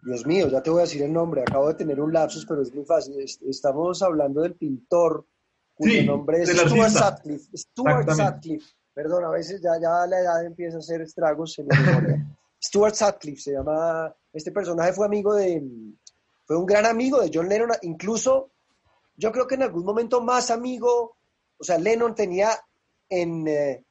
[0.02, 2.62] Dios mío, ya te voy a decir el nombre, acabo de tener un lapsus, pero
[2.62, 3.14] es muy fácil.
[3.46, 5.26] Estamos hablando del pintor
[5.80, 7.56] cuyo nombre es Stuart Sutcliffe.
[7.56, 8.66] Stuart Sutcliffe.
[8.92, 12.26] Perdón, a veces ya, ya la edad empieza a hacer estragos en la memoria.
[12.62, 15.62] Stuart Sutcliffe se llama, este personaje fue amigo de,
[16.44, 18.50] fue un gran amigo de John Lennon, incluso
[19.16, 21.16] yo creo que en algún momento más amigo,
[21.58, 22.50] o sea, Lennon tenía
[23.08, 23.84] en eh,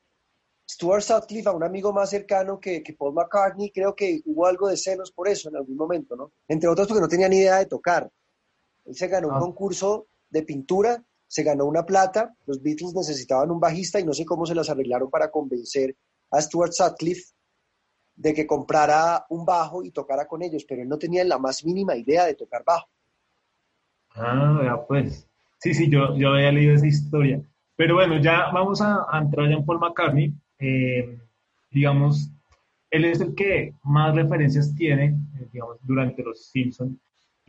[0.70, 4.68] Stuart Sutcliffe a un amigo más cercano que, que, Paul McCartney, creo que hubo algo
[4.68, 6.32] de celos por eso en algún momento, ¿no?
[6.48, 8.12] Entre otros porque no tenía ni idea de tocar.
[8.86, 9.40] Él se ganó un ah.
[9.40, 14.26] concurso de pintura, se ganó una plata, los Beatles necesitaban un bajista y no sé
[14.26, 15.96] cómo se las arreglaron para convencer
[16.32, 17.34] a Stuart Sutcliffe
[18.16, 21.64] de que comprara un bajo y tocara con ellos, pero él no tenía la más
[21.64, 22.90] mínima idea de tocar bajo.
[24.16, 25.28] Ah, ya pues.
[25.60, 27.42] Sí, sí, yo, yo había leído esa historia.
[27.76, 30.34] Pero bueno, ya vamos a, entrar ya en Paul McCartney.
[30.58, 31.20] Eh,
[31.70, 32.32] digamos,
[32.90, 36.98] él es el que más referencias tiene, eh, digamos, durante los Simpsons.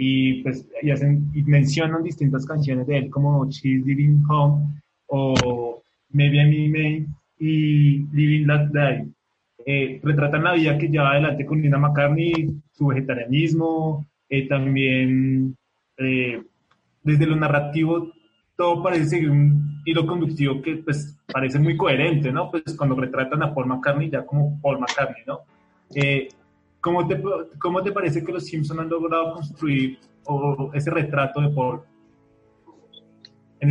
[0.03, 5.83] Y pues y hacen, y mencionan distintas canciones de él, como She's Living Home o
[6.11, 7.07] Maybe I'm May
[7.39, 9.13] y Living That Day
[9.67, 15.57] eh, retratan la vida que lleva adelante con Linda McCartney, su vegetarianismo, eh, también
[15.99, 16.43] eh,
[17.03, 18.11] desde lo narrativo
[18.57, 22.51] todo parece seguir un hilo conductivo que pues parece muy coherente, ¿no?
[22.51, 25.41] Pues cuando retratan a Paul McCartney ya como Paul McCartney, ¿no?
[26.81, 27.23] ¿Cómo, te,
[27.59, 29.99] ¿Cómo te parece que los Simpsons han logrado construir
[30.73, 31.83] ese retrato de Paul?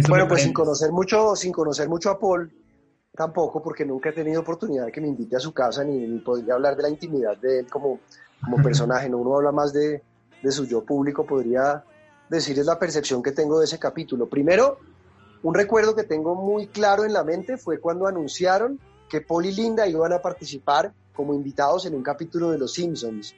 [0.07, 2.51] bueno, pues sin conocer mucho, sin conocer mucho a Paul,
[3.15, 6.19] tampoco, porque nunca he tenido oportunidad de que me invite a su casa, ni, ni
[6.19, 7.99] podría hablar de la intimidad de él como,
[8.43, 9.17] como personaje, ¿no?
[9.17, 10.03] Uno habla más de,
[10.41, 11.83] de su yo público, podría
[12.29, 14.29] decirles la percepción que tengo de ese capítulo.
[14.29, 14.77] Primero,
[15.41, 19.53] un recuerdo que tengo muy claro en la mente fue cuando anunciaron que Paul y
[19.53, 23.35] Linda iban a participar como invitados en un capítulo de Los Simpsons,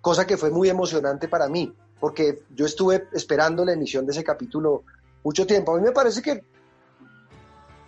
[0.00, 4.24] cosa que fue muy emocionante para mí, porque yo estuve esperando la emisión de ese
[4.24, 4.82] capítulo
[5.22, 5.72] mucho tiempo.
[5.72, 6.42] A mí me parece que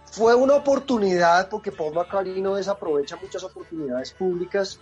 [0.04, 4.78] fue una oportunidad, porque Paul McCartney no desaprovecha muchas oportunidades públicas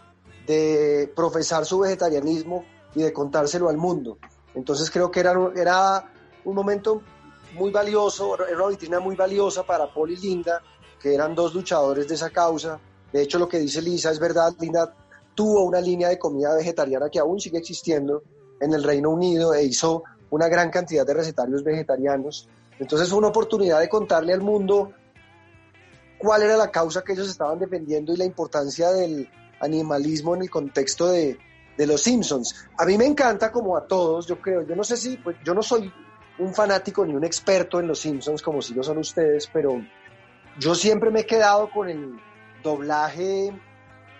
[0.46, 4.18] de profesar su vegetarianismo y de contárselo al mundo.
[4.54, 6.12] Entonces creo que era, era
[6.44, 7.00] un momento
[7.54, 10.60] muy valioso, era una vitrina muy valiosa para Paul y Linda,
[11.00, 12.78] que eran dos luchadores de esa causa.
[13.12, 14.94] De hecho, lo que dice Lisa es verdad, Linda
[15.34, 18.22] tuvo una línea de comida vegetariana que aún sigue existiendo
[18.60, 22.48] en el Reino Unido e hizo una gran cantidad de recetarios vegetarianos.
[22.78, 24.92] Entonces fue una oportunidad de contarle al mundo
[26.18, 29.28] cuál era la causa que ellos estaban defendiendo y la importancia del
[29.60, 31.38] animalismo en el contexto de,
[31.78, 32.66] los Simpsons.
[32.76, 35.54] A mí me encanta, como a todos, yo creo, yo no sé si, pues, yo
[35.54, 35.90] no soy
[36.38, 39.80] un fanático ni un experto en los Simpsons como si lo son ustedes, pero
[40.58, 42.20] yo siempre me he quedado con el
[42.62, 43.52] doblaje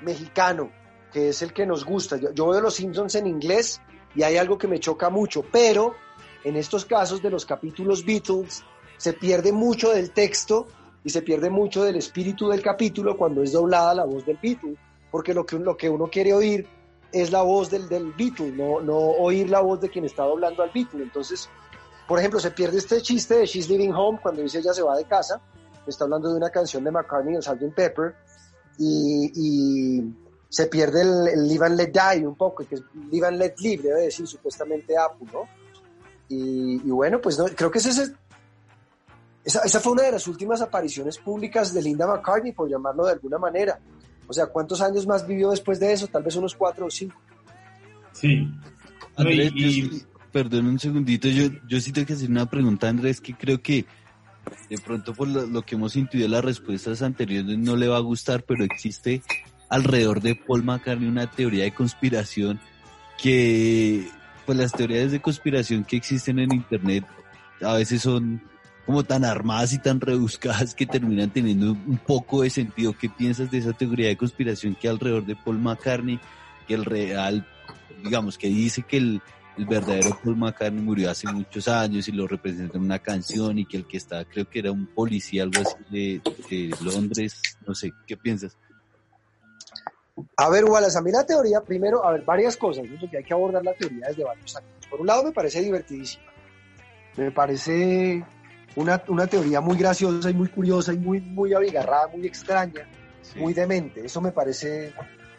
[0.00, 0.70] mexicano,
[1.12, 2.16] que es el que nos gusta.
[2.16, 3.81] Yo, veo los Simpsons en inglés
[4.14, 5.94] y hay algo que me choca mucho, pero
[6.44, 8.64] en estos casos de los capítulos Beatles
[8.96, 10.66] se pierde mucho del texto
[11.05, 14.76] y se pierde mucho del espíritu del capítulo cuando es doblada la voz del Beatle,
[15.11, 16.66] porque lo que, lo que uno quiere oír
[17.12, 20.62] es la voz del, del Beatle, no, no oír la voz de quien está doblando
[20.62, 21.03] al Beatle.
[21.03, 21.48] Entonces,
[22.07, 24.96] por ejemplo, se pierde este chiste de She's Living Home cuando dice ella se va
[24.96, 25.40] de casa,
[25.87, 27.74] está hablando de una canción de McCartney, el Sgt.
[27.74, 28.14] Pepper,
[28.81, 30.14] y, y
[30.49, 33.55] se pierde el, el, Live and Let Die un poco, que es Live and Let
[33.59, 35.43] Live, debe decir supuestamente Apple, ¿no?
[36.29, 38.12] Y, y bueno, pues no, creo que ese es
[39.45, 43.12] esa, esa, fue una de las últimas apariciones públicas de Linda McCartney, por llamarlo de
[43.12, 43.79] alguna manera.
[44.27, 46.07] O sea, ¿cuántos años más vivió después de eso?
[46.07, 47.21] Tal vez unos cuatro o cinco.
[48.12, 48.49] Sí.
[49.16, 50.03] Andrés, y...
[50.33, 53.85] perdón un segundito, yo, yo sí tengo que hacer una pregunta, Andrés, que creo que
[54.69, 58.01] de pronto por lo, lo que hemos intuido las respuestas anteriores no le va a
[58.01, 59.23] gustar, pero existe
[59.69, 62.61] alrededor de Paul McCartney una teoría de conspiración
[63.23, 64.09] que,
[64.47, 67.05] pues las teorías de conspiración que existen en Internet
[67.63, 68.43] a veces son
[68.87, 72.95] como tan armadas y tan rebuscadas que terminan teniendo un poco de sentido.
[72.99, 76.19] ¿Qué piensas de esa teoría de conspiración que alrededor de Paul McCartney,
[76.67, 77.47] que el real,
[78.03, 79.23] digamos, que dice que el,
[79.61, 83.66] el verdadero Paul McCartney murió hace muchos años y lo representa en una canción y
[83.66, 87.75] que el que está, creo que era un policía, algo así de, de Londres, no
[87.75, 88.57] sé, ¿qué piensas?
[90.37, 92.99] A ver, Wallace, a mí la teoría, primero, a ver, varias cosas, ¿no?
[92.99, 94.87] porque hay que abordar la teoría desde varios ángulos.
[94.88, 96.25] Por un lado, me parece divertidísima.
[97.18, 98.25] Me parece
[98.77, 102.88] una, una, teoría muy graciosa y muy curiosa y muy, muy abigarrada, muy extraña,
[103.20, 103.38] sí.
[103.38, 104.07] muy demente.
[104.07, 104.94] Eso me parece,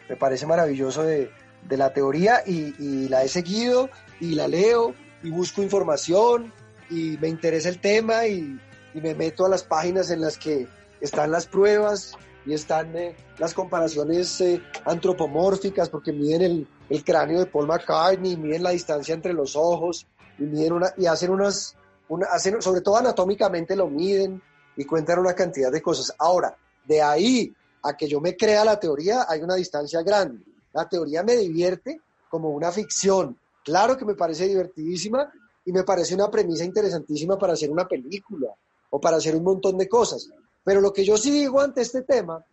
[0.08, 1.30] me parece maravilloso de,
[1.68, 3.88] de la teoría y, y, la he seguido
[4.22, 6.52] y la leo y busco información
[6.88, 8.58] y me interesa el tema y,
[8.94, 10.68] me meto a las páginas en las que
[11.00, 12.12] están las pruebas
[12.44, 18.36] y están eh, las comparaciones eh, antropomórficas porque miden el, el, cráneo de Paul McCartney,
[18.36, 20.06] miden la distancia entre los ojos
[20.38, 21.74] y, miden y hacen unas
[22.08, 24.42] una, sobre todo anatómicamente lo miden
[24.76, 26.14] y cuentan una cantidad de cosas.
[26.18, 26.54] Ahora,
[26.84, 30.44] de ahí a que yo me crea la teoría hay una distancia grande.
[30.74, 33.38] La teoría me divierte como una ficción.
[33.64, 35.30] Claro que me parece divertidísima
[35.64, 38.48] y me parece una premisa interesantísima para hacer una película
[38.90, 40.28] o para hacer un montón de cosas.
[40.64, 42.44] Pero lo que yo sí digo ante este tema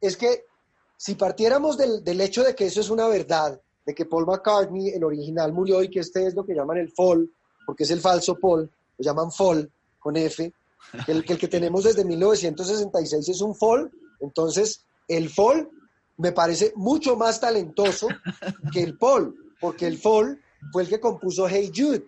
[0.00, 0.44] es que
[0.96, 4.90] si partiéramos del, del hecho de que eso es una verdad, de que Paul McCartney,
[4.90, 7.30] el original, murió y que este es lo que llaman el fall,
[7.64, 10.52] porque es el falso Paul, lo llaman fall con F,
[11.04, 15.68] que el, que el que tenemos desde 1966 es un fall, entonces el fall
[16.16, 18.08] me parece mucho más talentoso
[18.72, 20.40] que el Paul, porque el fall
[20.72, 22.06] fue el que compuso Hey Jude,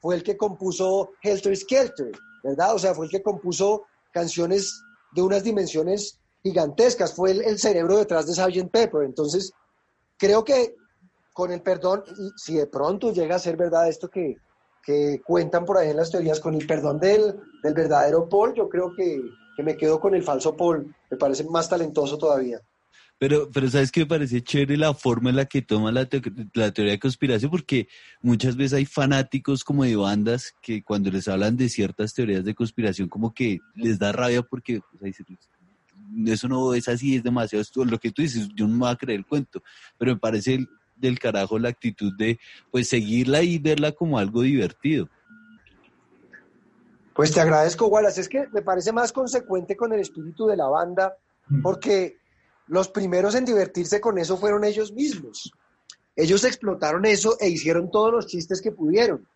[0.00, 2.74] fue el que compuso Helter Skelter, ¿verdad?
[2.74, 4.80] O sea, fue el que compuso canciones
[5.12, 8.70] de unas dimensiones gigantescas, fue el, cerebro detrás de Sgt.
[8.70, 9.52] Pepper, entonces
[10.16, 10.76] creo que
[11.32, 12.04] con el perdón,
[12.36, 14.36] si de pronto llega a ser verdad esto que,
[14.82, 18.68] que cuentan por ahí en las teorías, con el perdón del, del verdadero Paul, yo
[18.68, 19.20] creo que,
[19.56, 22.60] que, me quedo con el falso Paul, me parece más talentoso todavía.
[23.18, 26.20] Pero, pero sabes que me parece chévere la forma en la que toma la, te
[26.52, 27.88] la, teoría de conspiración, porque
[28.20, 32.54] muchas veces hay fanáticos como de bandas que cuando les hablan de ciertas teorías de
[32.54, 35.08] conspiración como que les da rabia porque o sea,
[36.26, 38.96] eso no es así, es demasiado, lo que tú dices, yo no me voy a
[38.96, 39.62] creer el cuento,
[39.96, 42.38] pero me parece del carajo la actitud de
[42.70, 45.08] pues seguirla y verla como algo divertido.
[47.14, 48.20] Pues te agradezco, Wallace.
[48.20, 51.16] Es que me parece más consecuente con el espíritu de la banda,
[51.62, 52.18] porque
[52.66, 55.52] los primeros en divertirse con eso fueron ellos mismos.
[56.14, 59.28] Ellos explotaron eso e hicieron todos los chistes que pudieron.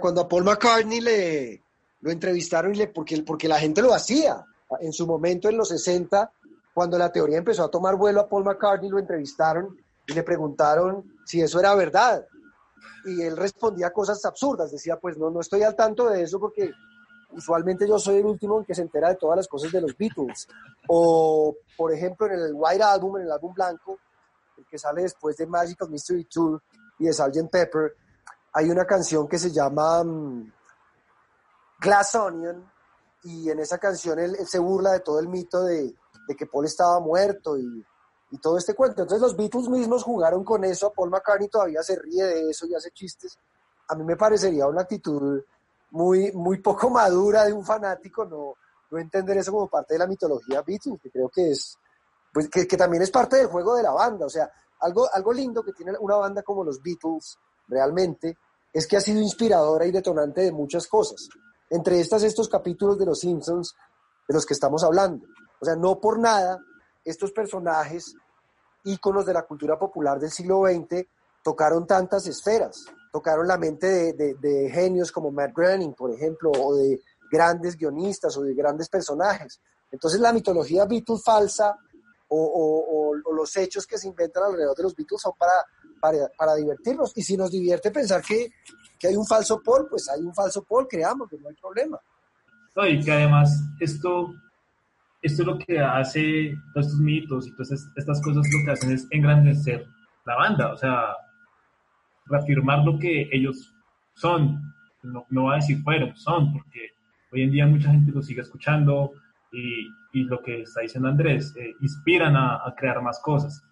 [0.00, 1.62] Cuando a Paul McCartney le
[2.00, 4.44] lo entrevistaron y le, porque, porque la gente lo hacía.
[4.80, 6.30] En su momento, en los 60,
[6.74, 11.18] cuando la teoría empezó a tomar vuelo a Paul McCartney, lo entrevistaron y le preguntaron
[11.24, 12.26] si eso era verdad.
[13.04, 16.70] Y él respondía cosas absurdas, decía, pues no, no estoy al tanto de eso porque
[17.30, 19.96] usualmente yo soy el último en que se entera de todas las cosas de los
[19.96, 20.48] Beatles.
[20.88, 23.98] O, por ejemplo, en el White Album, en el álbum blanco,
[24.56, 26.62] el que sale después de Magical Mystery Tour
[26.98, 27.50] y de Sgt.
[27.50, 27.94] Pepper,
[28.52, 30.50] hay una canción que se llama um,
[31.80, 32.70] Glass Onion,
[33.24, 35.94] y en esa canción él, se burla de todo el mito de,
[36.36, 37.84] que Paul estaba muerto y
[38.30, 39.02] y todo este cuento.
[39.02, 42.74] Entonces los Beatles mismos jugaron con eso, Paul McCartney todavía se ríe de eso y
[42.74, 43.38] hace chistes.
[43.88, 45.42] A mí me parecería una actitud
[45.90, 48.54] muy, muy poco madura de un fanático no,
[48.90, 51.78] no entender eso como parte de la mitología Beatles, que creo que es,
[52.32, 54.26] pues que, que también es parte del juego de la banda.
[54.26, 58.38] O sea, algo, algo lindo que tiene una banda como los Beatles realmente
[58.72, 61.28] es que ha sido inspiradora y detonante de muchas cosas.
[61.70, 63.74] Entre estas, estos capítulos de Los Simpsons
[64.26, 65.26] de los que estamos hablando.
[65.60, 66.58] O sea, no por nada
[67.04, 68.14] estos personajes,
[68.84, 71.06] íconos de la cultura popular del siglo XX,
[71.48, 76.52] tocaron tantas esferas, tocaron la mente de, de, de genios como Matt Groening, por ejemplo,
[76.52, 77.00] o de
[77.32, 79.58] grandes guionistas o de grandes personajes.
[79.90, 81.74] Entonces la mitología Beatles falsa
[82.28, 85.54] o, los hechos que se inventan alrededor de los Beatles son para,
[85.98, 87.16] para, para divertirnos.
[87.16, 88.50] Y si nos divierte pensar que,
[88.98, 91.98] que, hay un falso Paul, pues hay un falso Paul, creamos, que no hay problema.
[92.76, 94.34] No, y que además esto,
[95.22, 99.06] esto lo que hace, todos estos mitos y todas estas cosas lo que hacen es
[99.10, 99.86] engrandecer
[100.28, 101.16] la banda, o sea,
[102.28, 103.74] reafirmar lo que ellos
[104.14, 104.60] son,
[105.02, 106.90] no, no va a decir fueron, son, porque
[107.32, 109.12] hoy en día mucha gente lo sigue escuchando,
[109.52, 113.62] y, y lo que está diciendo Andrés, eh, inspiran a, a, crear más cosas.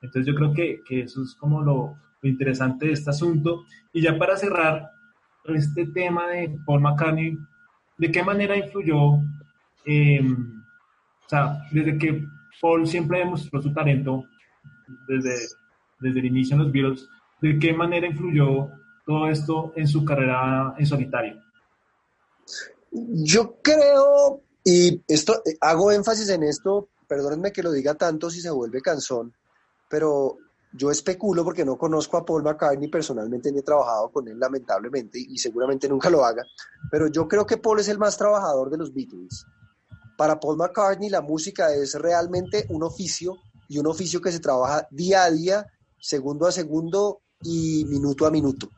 [0.00, 3.64] Entonces yo creo que, que eso es como lo, lo, interesante de este asunto.
[3.92, 4.90] Y ya para cerrar
[5.44, 7.36] este tema de Paul McCartney,
[7.98, 9.18] ¿de qué manera influyó,
[9.84, 12.24] eh, o sea, desde que
[12.60, 14.24] Paul siempre demostró su talento,
[15.08, 15.34] desde,
[16.00, 17.08] desde el inicio en los Beatles,
[17.40, 18.68] ¿de qué manera influyó
[19.04, 21.40] todo esto en su carrera en solitario?
[22.90, 28.50] Yo creo y esto, hago énfasis en esto, perdónenme que lo diga tanto si se
[28.50, 29.32] vuelve cansón,
[29.88, 30.38] pero
[30.72, 35.20] yo especulo porque no conozco a Paul McCartney personalmente ni he trabajado con él lamentablemente
[35.20, 36.44] y seguramente nunca lo haga,
[36.90, 39.46] pero yo creo que Paul es el más trabajador de los Beatles.
[40.18, 43.36] Para Paul McCartney la música es realmente un oficio
[43.68, 45.66] y un oficio que se trabaja día a día,
[46.00, 48.70] segundo a segundo y minuto a minuto.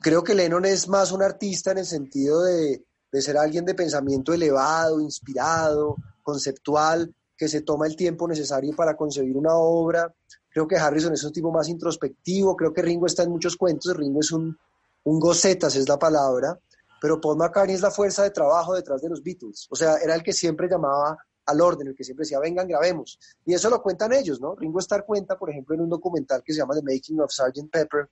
[0.00, 3.74] Creo que Lennon es más un artista en el sentido de, de ser alguien de
[3.74, 10.12] pensamiento elevado, inspirado, conceptual, que se toma el tiempo necesario para concebir una obra.
[10.48, 13.96] Creo que Harrison es un tipo más introspectivo, creo que Ringo está en muchos cuentos,
[13.96, 14.56] Ringo es un,
[15.04, 16.58] un gocetas, es la palabra,
[17.00, 20.14] pero Paul McCartney es la fuerza de trabajo detrás de los Beatles, o sea, era
[20.14, 23.18] el que siempre llamaba al orden, el que siempre decía, vengan, grabemos.
[23.44, 24.54] Y eso lo cuentan ellos, ¿no?
[24.54, 27.70] Ringo Starr cuenta, por ejemplo, en un documental que se llama The Making of Sgt.
[27.70, 28.08] Pepper,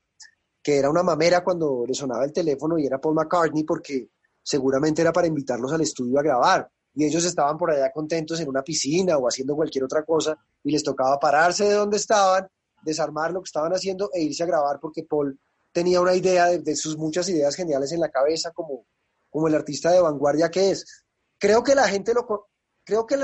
[0.62, 4.10] que era una mamera cuando le sonaba el teléfono y era Paul McCartney porque
[4.42, 6.70] seguramente era para invitarlos al estudio a grabar.
[6.94, 10.72] Y ellos estaban por allá contentos en una piscina o haciendo cualquier otra cosa y
[10.72, 12.48] les tocaba pararse de donde estaban,
[12.82, 15.38] desarmar lo que estaban haciendo e irse a grabar porque Paul
[15.72, 18.86] tenía una idea de, sus muchas ideas geniales en la cabeza como,
[19.30, 21.04] como el artista de vanguardia que es.
[21.38, 22.49] Creo que la gente lo...
[22.90, 23.16] Creo que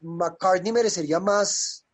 [0.00, 1.86] McCartney merecería más,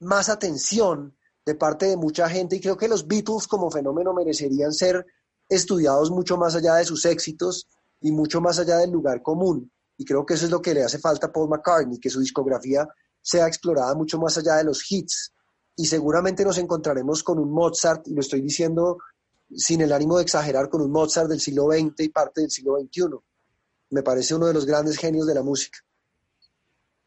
[0.00, 4.72] más atención de parte de mucha gente y creo que los Beatles como fenómeno merecerían
[4.72, 5.06] ser
[5.48, 7.68] estudiados mucho más allá de sus éxitos
[8.00, 9.70] y mucho más allá del lugar común.
[9.96, 12.18] Y creo que eso es lo que le hace falta a Paul McCartney, que su
[12.18, 12.88] discografía
[13.20, 15.32] sea explorada mucho más allá de los hits.
[15.76, 18.98] Y seguramente nos encontraremos con un Mozart, y lo estoy diciendo
[19.48, 22.80] sin el ánimo de exagerar, con un Mozart del siglo XX y parte del siglo
[22.80, 23.16] XXI.
[23.90, 25.78] Me parece uno de los grandes genios de la música.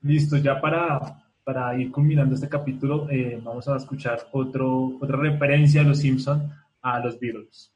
[0.06, 1.00] Listo, ya para,
[1.44, 6.44] para ir culminando este capítulo, eh, vamos a escuchar otro, otra referencia de los Simpsons
[6.84, 7.74] a los Beatles.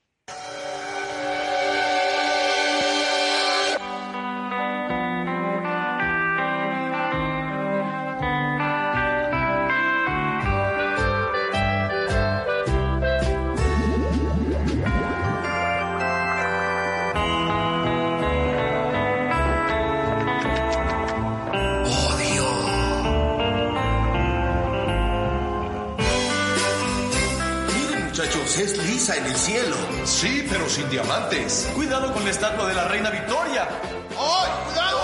[28.60, 29.76] En el cielo.
[30.04, 31.72] Sí, pero sin diamantes.
[31.74, 33.70] Cuidado con la estatua de la reina Victoria.
[34.18, 35.00] ¡Ay, cuidado!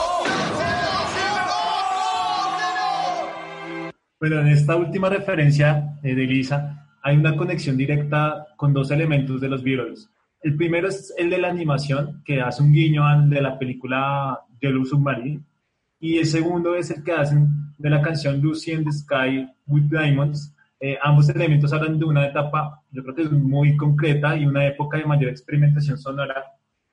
[4.20, 9.39] Bueno, en esta última referencia eh, de Lisa hay una conexión directa con dos elementos
[9.39, 10.10] de los Beatles.
[10.41, 14.38] El primero es el de la animación, que hace un guiño al de la película
[14.60, 15.41] Yellow Submarine.
[16.02, 19.84] Y el segundo es el que hacen de la canción Lucy in the Sky with
[19.84, 20.54] Diamonds,
[20.88, 24.67] eh, ambos elementos hablan de una etapa, yo creo que es muy concreta y una
[24.67, 26.45] época de mayor experimentación sonora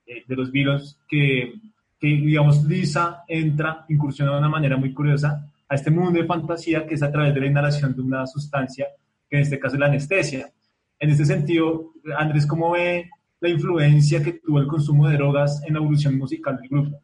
[0.07, 1.61] eh, de los Beatles que,
[2.01, 6.87] que, digamos, Lisa entra, incursiona de una manera muy curiosa a este mundo de fantasía
[6.87, 8.87] que es a través de la inhalación de una sustancia,
[9.29, 10.51] que en este caso es la anestesia.
[10.99, 15.75] En este sentido, Andrés, ¿cómo ve la influencia que tuvo el consumo de drogas en
[15.75, 16.99] la evolución musical del grupo?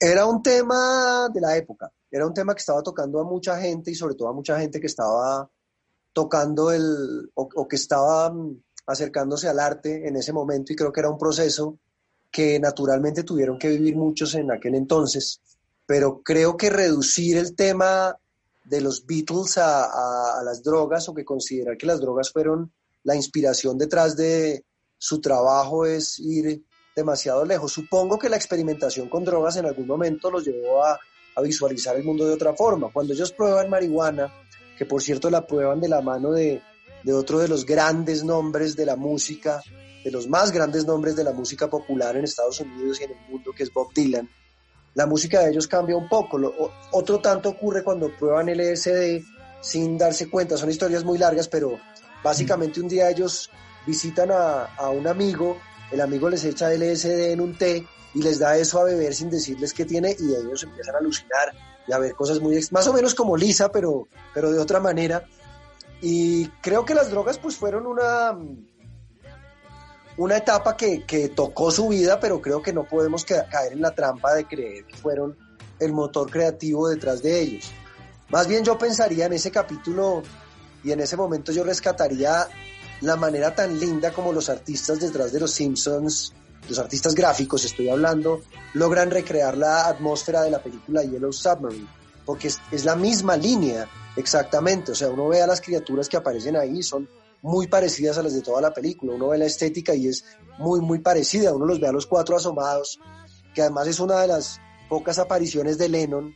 [0.00, 3.90] Era un tema de la época era un tema que estaba tocando a mucha gente
[3.90, 5.50] y sobre todo a mucha gente que estaba
[6.14, 11.00] tocando el, o, que estaba mm, acercándose al arte en ese momento y creo que
[11.00, 11.78] era un proceso
[12.30, 15.42] que naturalmente tuvieron que vivir muchos en aquel entonces,
[15.84, 18.16] pero creo que reducir el tema
[18.64, 22.72] de los Beatles a, a, las drogas o que considerar que las drogas fueron
[23.04, 24.64] la inspiración detrás de
[24.96, 26.64] su trabajo es ir
[26.96, 27.72] demasiado lejos.
[27.72, 30.98] Supongo que la experimentación con drogas en algún momento los llevó a,
[31.36, 32.90] a visualizar el mundo de otra forma.
[32.90, 34.32] Cuando ellos prueban marihuana,
[34.76, 36.62] que por cierto la prueban de la mano de,
[37.12, 39.62] otro de los grandes nombres de la música,
[40.02, 43.30] de los más grandes nombres de la música popular en Estados Unidos y en el
[43.30, 44.28] mundo, que es Bob Dylan,
[44.94, 46.40] la música de ellos cambia un poco.
[46.92, 49.22] otro tanto ocurre cuando prueban LSD
[49.60, 50.56] sin darse cuenta.
[50.56, 51.78] Son historias muy largas, pero
[52.24, 53.50] básicamente un día ellos
[53.86, 55.58] visitan a, a un amigo,
[55.92, 59.28] el amigo les echa LSD en un té y les da eso a beber sin
[59.28, 61.52] decirles qué tiene y ellos empiezan a alucinar
[61.86, 65.24] y a ver cosas muy más o menos como Lisa pero pero de otra manera.
[66.00, 68.34] Y creo que las drogas pues fueron una
[70.16, 73.94] una etapa que, que tocó su vida pero creo que no podemos caer en la
[73.94, 75.36] trampa de creer que fueron
[75.78, 77.70] el motor creativo detrás de ellos.
[78.30, 80.22] Más bien yo pensaría en ese capítulo
[80.82, 82.48] y en ese momento yo rescataría
[83.02, 86.32] la manera tan linda como los artistas detrás de los Simpsons
[86.68, 88.42] los artistas gráficos, estoy hablando,
[88.74, 91.86] logran recrear la atmósfera de la película Yellow Submarine,
[92.24, 96.56] porque es, la misma línea exactamente, o sea, uno ve a las criaturas que aparecen
[96.56, 97.08] ahí, son
[97.42, 100.24] muy parecidas a las de toda la película, uno ve la estética y es
[100.58, 102.98] muy, muy parecida, uno los ve a los cuatro asomados,
[103.54, 106.34] que además es una de las pocas apariciones de Lennon,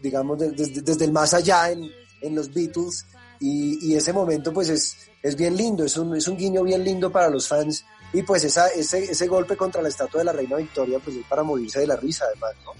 [0.00, 1.90] digamos, desde el más allá en,
[2.34, 3.04] los Beatles,
[3.40, 7.10] y, ese momento pues es, es bien lindo, es un, es un guiño bien lindo
[7.10, 7.84] para los fans
[8.14, 11.42] y pues ese, ese golpe contra la estatua de la reina Victoria, pues es para
[11.42, 12.72] morirse de la risa, además, ¿no?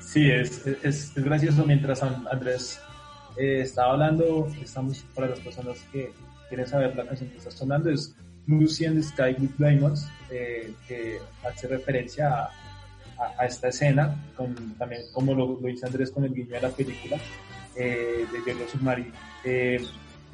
[0.00, 1.64] Sí, es, es, gracioso.
[1.66, 2.78] Mientras Andrés
[3.36, 6.12] eh, estaba hablando, estamos para las personas que
[6.48, 8.14] quieren saber la canción que está sonando, es
[8.46, 12.50] Lucy Sky with Diamonds, eh, que hace referencia a,
[13.38, 14.16] a, esta escena,
[14.78, 17.18] también como lo, dice Andrés con el guiño de la película
[17.74, 19.12] eh, de Yellow Submarine.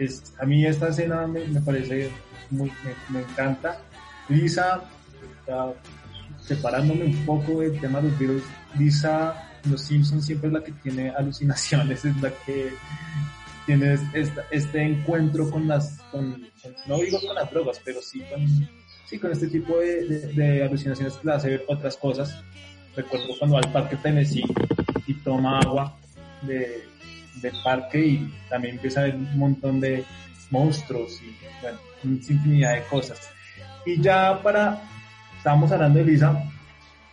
[0.05, 2.11] Es, a mí esta escena me, me parece
[2.51, 3.81] me, encanta.
[4.29, 4.83] Lisa,
[6.41, 8.43] separándome un poco del tema de los virus,
[8.79, 12.73] Lisa, los Simpsons siempre es la que tiene alucinaciones, es la que
[13.67, 13.97] tiene
[14.51, 16.01] este, encuentro con las,
[16.87, 18.69] no digo con las drogas, pero sí con,
[19.07, 22.43] sí, con este tipo de, alucinaciones que le hace ver otras cosas.
[22.97, 24.45] Recuerdo cuando va al parque Tennessee
[25.07, 25.97] y toma agua
[26.43, 26.85] de,
[27.41, 30.05] del parque y también empieza a ver un montón de
[30.51, 33.31] monstruos y bueno, infinidad de cosas.
[33.85, 34.83] Y ya para,
[35.37, 36.43] estamos hablando de Lisa,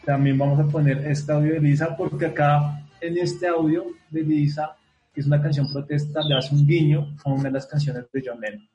[0.06, 4.76] también vamos a poner este audio de Lisa porque acá en este audio de Lisa,
[5.16, 8.40] es una canción protesta, le hace un guiño a una de las canciones de John
[8.40, 8.70] Lennon.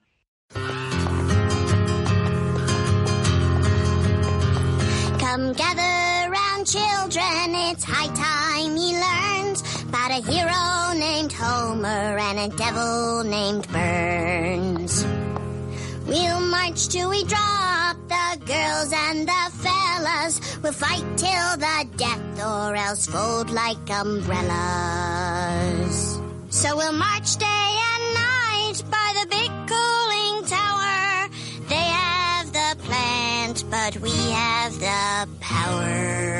[5.19, 9.34] Come gather round children, it's high time he learns
[9.95, 15.07] about a hero named Homer and a devil named Burns.
[16.09, 20.59] We'll march till we drop the girls and the fellas.
[20.63, 24.41] We'll fight till the death or else fold like umbrellas.
[26.49, 31.29] So we'll march day and night by the big cooling tower.
[31.69, 36.35] They have the plant, but we have the power.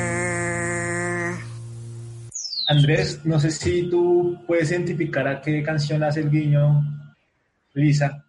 [2.67, 6.81] Andrés, no sé si tú puedes identificar a qué canción hace el guiño,
[7.73, 8.25] Lisa.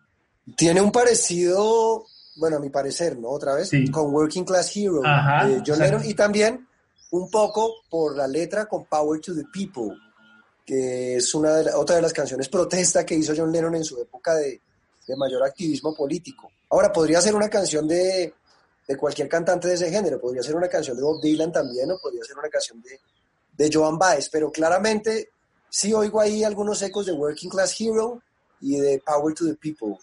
[0.57, 2.05] Tiene un parecido,
[2.37, 3.31] bueno, a mi parecer, ¿no?
[3.31, 6.67] Otra vez, con Working Class Hero de John Lennon y también
[7.11, 9.97] un poco por la letra con Power to the People,
[10.65, 14.01] que es una de otra de las canciones protesta que hizo John Lennon en su
[14.01, 14.61] época de,
[15.17, 16.51] mayor activismo político.
[16.69, 18.35] Ahora, podría ser una canción de,
[18.87, 21.99] de, cualquier cantante de ese género, podría ser una canción de Bob Dylan también, o
[21.99, 22.99] podría ser una canción de,
[23.57, 25.31] de Joan Baez, pero claramente
[25.69, 28.23] sí oigo ahí algunos ecos de Working Class Hero
[28.61, 29.97] y de Power to the People.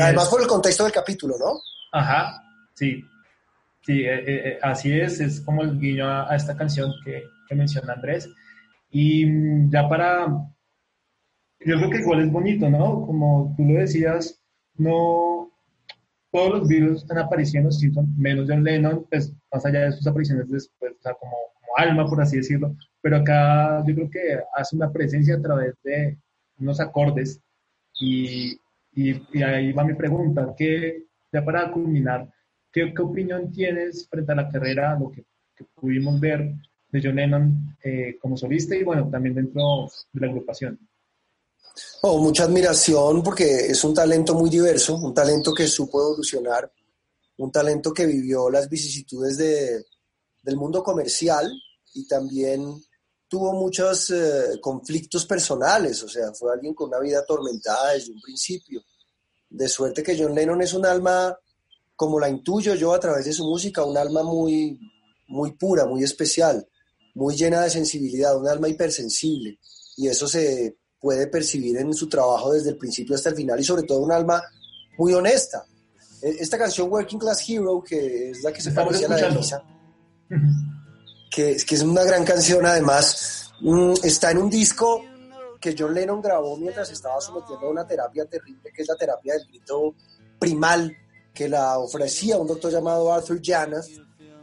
[0.00, 1.60] además por el contexto del capítulo, ¿no?
[1.92, 2.42] Ajá,
[2.74, 3.04] sí.
[3.84, 7.54] Sí, eh, eh, eh, así es, es como el guiño a, esta canción que, que,
[7.54, 8.28] menciona Andrés.
[8.90, 10.26] Y mm, ya para,
[11.60, 13.04] yo creo que igual es bonito, ¿no?
[13.04, 14.40] Como tú lo decías,
[14.76, 15.50] no,
[16.30, 17.70] todos los virus están apareciendo,
[18.16, 21.36] menos John Lennon, pues más allá de sus apariciones después, o sea, como
[21.76, 26.18] alma, por así decirlo, pero acá yo creo que hace una presencia a través de
[26.58, 27.40] unos acordes
[28.00, 28.56] y,
[28.94, 32.28] y, ahí va mi pregunta, que ya para culminar,
[32.72, 35.24] ¿qué, ¿qué, opinión tienes frente a la carrera, lo que,
[35.74, 36.54] pudimos ver
[36.90, 40.78] de John Lennon eh, como solista y bueno, también dentro de la agrupación?
[42.02, 46.70] Oh, mucha admiración porque es un talento muy diverso, un talento que supo evolucionar,
[47.36, 49.84] un talento que vivió las vicisitudes de,
[50.42, 51.52] del mundo comercial
[51.94, 52.82] y también
[53.28, 58.20] tuvo muchos eh, conflictos personales, o sea, fue alguien con una vida atormentada desde un
[58.20, 58.82] principio.
[59.48, 61.34] De suerte que John Lennon es un alma,
[61.96, 64.78] como la intuyo yo a través de su música, un alma muy,
[65.28, 66.66] muy pura, muy especial,
[67.14, 69.58] muy llena de sensibilidad, un alma hipersensible.
[69.96, 73.64] Y eso se puede percibir en su trabajo desde el principio hasta el final y
[73.64, 74.42] sobre todo un alma
[74.98, 75.64] muy honesta.
[76.22, 79.16] eh, esta canción Working Class Hero, que es la que se Estamos parece a la
[79.16, 79.36] de.
[79.36, 79.62] Lisa,
[81.30, 85.02] que, que es una gran canción además, mm, está en un disco
[85.60, 89.34] que John Lennon grabó mientras estaba sometiendo a una terapia terrible, que es la terapia
[89.34, 89.94] del grito
[90.38, 90.94] primal,
[91.32, 93.88] que la ofrecía un doctor llamado Arthur Janas,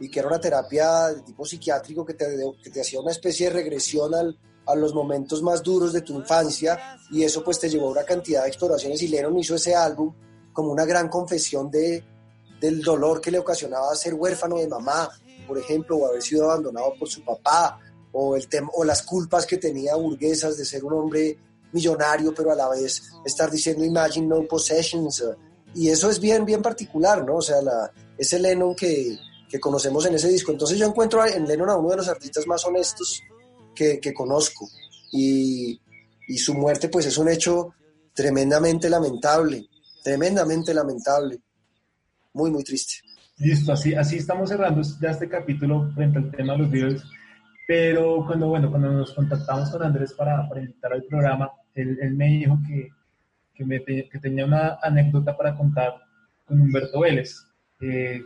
[0.00, 2.26] y que era una terapia de tipo psiquiátrico que te,
[2.62, 4.36] que te hacía una especie de regresión al,
[4.66, 8.04] a los momentos más duros de tu infancia, y eso pues te llevó a una
[8.04, 10.14] cantidad de exploraciones, y Lennon hizo ese álbum
[10.54, 12.02] como una gran confesión de,
[12.60, 15.10] del dolor que le ocasionaba ser huérfano de mamá,
[15.50, 17.80] por ejemplo, o haber sido abandonado por su papá,
[18.12, 21.36] o, el tem- o las culpas que tenía burguesas de ser un hombre
[21.72, 25.20] millonario, pero a la vez estar diciendo Imagine No Possessions.
[25.22, 25.34] eh,
[25.74, 27.36] Y eso es bien, bien particular, ¿no?
[27.38, 30.52] O sea, la, ese Lennon que, que conocemos en ese disco.
[30.52, 33.20] Entonces yo encuentro en Lennon a uno de los artistas más honestos
[33.74, 34.68] que, que conozco.
[35.12, 35.80] Y,
[36.28, 37.74] y su muerte, pues, es un hecho
[38.14, 39.66] tremendamente lamentable,
[40.04, 41.40] tremendamente lamentable.
[42.32, 42.94] Muy, muy triste.
[43.40, 47.02] Listo, así, así estamos cerrando ya este capítulo frente al tema de los Beatles.
[47.66, 52.14] Pero cuando, bueno, cuando nos contactamos con Andrés para, para invitar al programa, él, él
[52.14, 52.88] me dijo que,
[53.54, 55.94] que, me te- que tenía una anécdota para contar
[56.44, 57.46] con Humberto Vélez,
[57.80, 58.20] eh,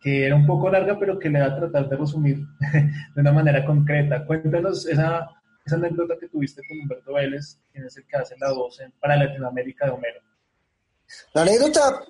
[0.00, 2.38] que era un poco larga, pero que le va a tratar de resumir
[3.14, 4.24] de una manera concreta.
[4.26, 5.28] Cuéntanos esa,
[5.64, 8.92] esa anécdota que tuviste con Humberto Vélez, quien es el que hace la voz en-
[8.98, 10.20] para Latinoamérica de Homero.
[11.34, 12.00] La anécdota,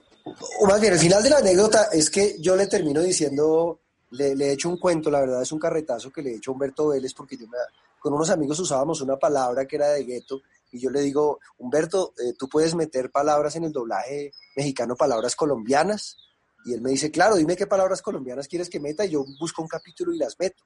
[0.61, 4.35] o más bien el final de la anécdota es que yo le termino diciendo, le,
[4.35, 6.55] le he hecho un cuento, la verdad es un carretazo que le he hecho a
[6.55, 7.59] Humberto Vélez porque yo me-
[7.99, 10.43] con unos amigos usábamos una palabra que era de gueto
[10.73, 15.37] y yo le digo, Humberto, eh, tú puedes meter palabras en el doblaje mexicano, palabras
[15.37, 16.17] colombianas.
[16.65, 19.61] Y él me dice, claro, dime qué palabras colombianas quieres que meta y yo busco
[19.63, 20.63] un capítulo y las meto.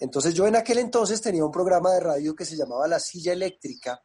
[0.00, 3.32] Entonces yo en aquel entonces tenía un programa de radio que se llamaba La Silla
[3.32, 4.00] Eléctrica,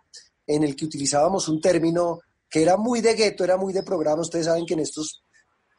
[0.47, 2.21] en el que utilizábamos un término
[2.53, 4.21] que era muy de gueto, era muy de programa.
[4.21, 5.23] Ustedes saben que en estos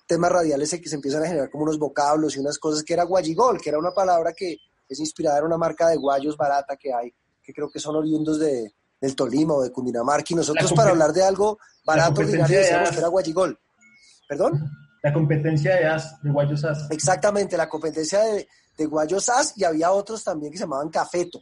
[0.08, 2.94] temas radiales se, que se empiezan a generar como unos vocablos y unas cosas que
[2.94, 4.56] era guayigol, que era una palabra que
[4.88, 8.40] es inspirada en una marca de guayos barata que hay, que creo que son oriundos
[8.40, 10.26] de, del Tolima o de Cundinamarca.
[10.30, 13.56] Y nosotros para hablar de algo barato ordinario decíamos que era guayigol.
[14.28, 14.68] ¿Perdón?
[15.00, 16.90] La competencia de as, de Guayos As.
[16.90, 21.38] Exactamente, la competencia de, de Guayos As y había otros también que se llamaban Cafeto.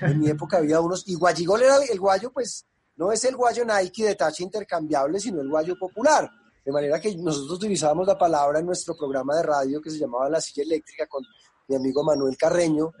[0.00, 2.64] En mi época había unos, y Guayigol era el guayo, pues
[3.00, 6.30] no es el guayo Nike de tacha intercambiable, sino el guayo popular.
[6.62, 10.28] De manera que nosotros utilizábamos la palabra en nuestro programa de radio que se llamaba
[10.28, 11.24] La Silla Eléctrica con
[11.66, 12.92] mi amigo Manuel Carreño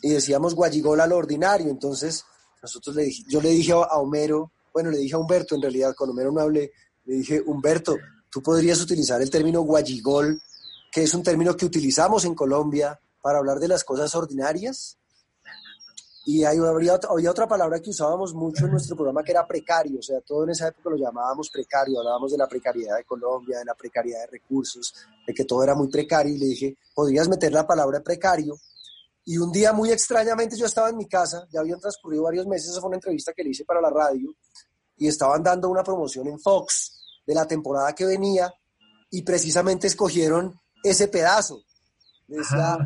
[0.00, 1.68] y decíamos Guayigol a lo ordinario.
[1.68, 2.24] Entonces,
[2.62, 5.94] nosotros le dije, yo le dije a Homero, bueno, le dije a Humberto en realidad,
[5.94, 6.72] con Homero no hablé,
[7.04, 7.98] le dije, Humberto,
[8.30, 10.40] tú podrías utilizar el término guayigol,
[10.90, 14.96] que es un término que utilizamos en Colombia para hablar de las cosas ordinarias.
[16.26, 19.46] Y ahí habría, otra- había otra palabra que usábamos mucho en nuestro programa que era
[19.46, 23.04] precario, o sea, todo en esa época lo llamábamos precario, hablábamos de la precariedad de
[23.04, 24.94] Colombia, de la precariedad de recursos,
[25.26, 28.56] de que todo era muy precario, y le dije, podrías meter la palabra precario.
[29.26, 32.70] Y un día muy extrañamente yo estaba en mi casa, ya habían transcurrido varios meses,
[32.70, 34.34] esa fue una entrevista que le hice para la radio,
[34.96, 38.50] y estaban dando una promoción en Fox de la temporada que venía,
[39.10, 41.62] y precisamente escogieron ese pedazo.
[42.28, 42.78] Le decía,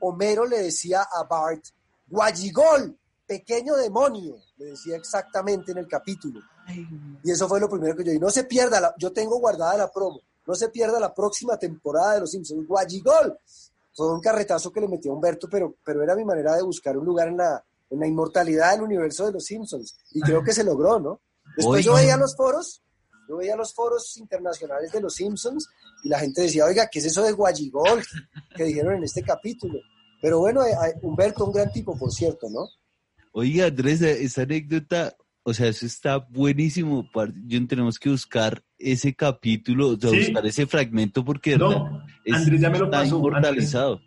[0.00, 1.62] Homero le decía a Bart,
[2.10, 6.40] Guayigol, pequeño demonio, le decía exactamente en el capítulo.
[7.24, 9.76] Y eso fue lo primero que yo dije, no se pierda, la- yo tengo guardada
[9.76, 13.38] la promo, no se pierda la próxima temporada de Los Simpsons, Guayigol.
[13.94, 16.96] Fue un carretazo que le metió a Humberto, pero, pero era mi manera de buscar
[16.96, 19.96] un lugar en la, en la inmortalidad del universo de Los Simpsons.
[20.12, 21.20] Y creo que se logró, ¿no?
[21.56, 22.82] Después yo veía los foros,
[23.28, 25.68] yo veía los foros internacionales de Los Simpsons
[26.04, 28.02] y la gente decía, oiga, ¿qué es eso de Guayigol
[28.56, 29.78] que dijeron en este capítulo?
[30.20, 32.66] Pero bueno, eh, eh, Humberto, un gran tipo, por cierto, ¿no?
[33.32, 37.08] Oiga, Andrés, esa anécdota, o sea, eso está buenísimo.
[37.46, 40.18] Yo tenemos que buscar ese capítulo, o sea, Sí.
[40.18, 43.16] buscar ese fragmento porque No, verdad, es- Andrés ya me lo está pasó.
[43.18, 44.00] inmortalizado.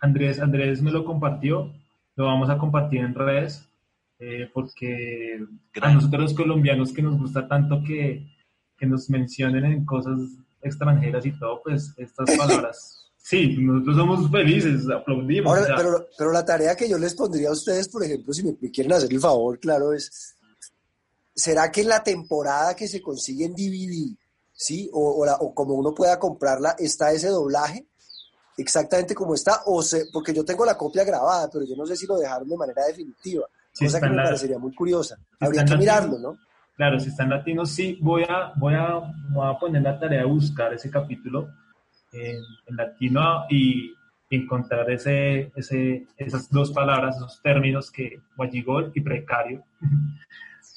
[0.00, 1.72] Andrés, Andrés me lo compartió,
[2.14, 3.68] lo vamos a compartir en redes,
[4.20, 5.40] eh, porque
[5.80, 8.26] a nosotros los colombianos que nos gusta tanto que,
[8.76, 10.18] que nos mencionen en cosas
[10.62, 12.26] extranjeras y todo, pues estas
[12.70, 15.56] palabras, sí, nosotros somos felices, aplaudimos.
[15.58, 18.56] Ahora, pero, pero la tarea que yo les pondría a ustedes, por ejemplo, si me,
[18.60, 20.34] me quieren hacer el favor, claro, es,
[21.34, 24.16] ¿será que la temporada que se consigue en DVD,
[24.52, 24.88] ¿sí?
[24.92, 27.86] O, o, la- o como uno pueda comprarla, está ese doblaje?
[28.56, 31.96] Exactamente como está, o se, porque yo tengo la copia grabada, pero yo no sé
[31.96, 35.16] si lo dejaron de manera definitiva, Sí, cosa que me la- parecería muy curiosa.
[35.38, 36.38] Habría que mirarlo, ¿no?
[36.76, 39.00] Claro, si está en latino, sí, voy a, voy a,
[39.32, 41.48] voy a poner la tarea de buscar ese capítulo
[42.12, 42.36] en,
[42.66, 43.92] en latino y
[44.30, 49.62] encontrar ese, ese, esas dos palabras, esos términos que guayigol y precario,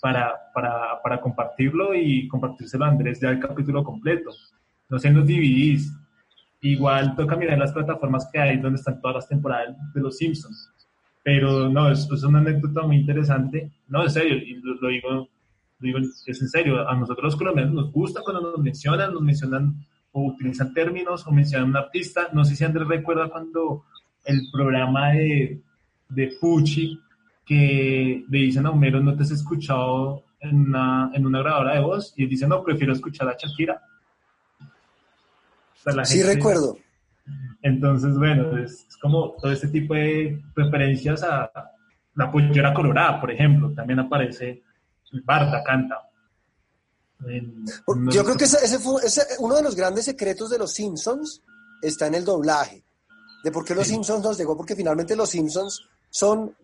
[0.02, 4.32] para, para, para compartirlo y compartírselo a Andrés ya el capítulo completo.
[4.90, 5.98] no sé, en los DVDs.
[6.64, 10.70] Igual toca mirar las plataformas que hay donde están todas las temporadas de Los Simpsons.
[11.24, 13.72] Pero no, es, es una anécdota muy interesante.
[13.88, 15.28] No, en serio, y lo, lo digo, lo
[15.80, 16.88] digo, es en serio.
[16.88, 21.32] A nosotros los colombianos nos gusta cuando nos mencionan, nos mencionan o utilizan términos o
[21.32, 22.28] mencionan un artista.
[22.34, 23.86] No sé si Andrés recuerda cuando
[24.26, 25.62] el programa de,
[26.10, 27.00] de Fuchi
[27.46, 31.82] que le dicen a Homero, no te has escuchado en una, en una grabadora de
[31.82, 33.82] voz, y él dice, no, prefiero escuchar a Shakira.
[34.60, 36.78] O sea, la Sí gente- recuerdo.
[37.62, 41.52] Entonces, bueno, es, es como todo este tipo de referencias a
[42.16, 44.64] la pollera colorada, por ejemplo, también aparece
[45.24, 45.98] Barda canta.
[48.12, 51.42] Yo creo que ese, ese fue ese- uno de los grandes secretos de los Simpsons
[51.82, 52.84] está en el doblaje.
[53.44, 56.56] De por qué los Simpsons nos llegó, porque finalmente los Simpsons son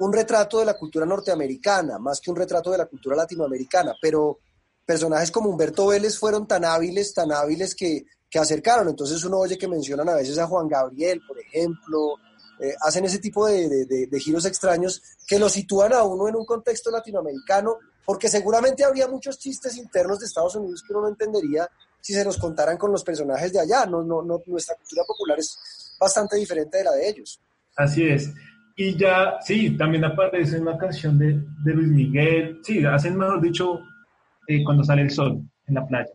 [0.00, 4.38] un retrato de la cultura norteamericana, más que un retrato de la cultura latinoamericana, pero
[4.84, 8.88] personajes como Humberto Vélez fueron tan hábiles, tan hábiles que, que acercaron.
[8.88, 12.14] Entonces uno oye que mencionan a veces a Juan Gabriel, por ejemplo,
[12.60, 16.90] eh, hacen ese tipo de, giros extraños que lo sitúan a uno en un contexto
[16.90, 21.68] latinoamericano, porque seguramente habría muchos chistes internos de Estados Unidos que uno no entendería
[22.00, 23.86] si se los contaran con los personajes de allá.
[23.86, 27.40] No, no, no, nuestra cultura popular es bastante diferente de la de ellos.
[27.76, 28.30] Así es.
[28.76, 32.60] Y ya, sí, también aparece una canción de, de Luis Miguel.
[32.62, 33.80] Sí, hacen, mejor dicho,
[34.46, 36.10] eh, cuando sale el sol en la playa.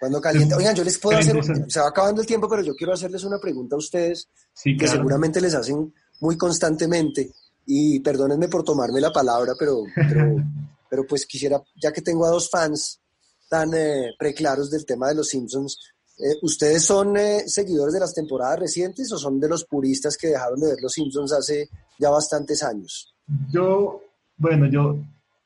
[0.00, 0.56] Cuando calienta.
[0.56, 1.36] Oigan, yo les puedo hacer,
[1.68, 4.84] se va acabando el tiempo, pero yo quiero hacerles una pregunta a ustedes Sí, que
[4.84, 5.00] claro.
[5.00, 7.32] seguramente les hacen muy constantemente.
[7.66, 10.36] Y perdónenme por tomarme la palabra, pero, pero,
[10.90, 13.00] pero pues quisiera, ya que tengo a dos fans
[13.48, 15.78] tan eh, preclaros del tema de los Simpsons,
[16.18, 20.28] eh, ¿ustedes son eh, seguidores de las temporadas recientes o son de los puristas que
[20.28, 21.68] dejaron de ver los Simpsons hace
[21.98, 23.14] ya bastantes años?
[23.50, 24.02] Yo,
[24.36, 24.98] bueno, yo,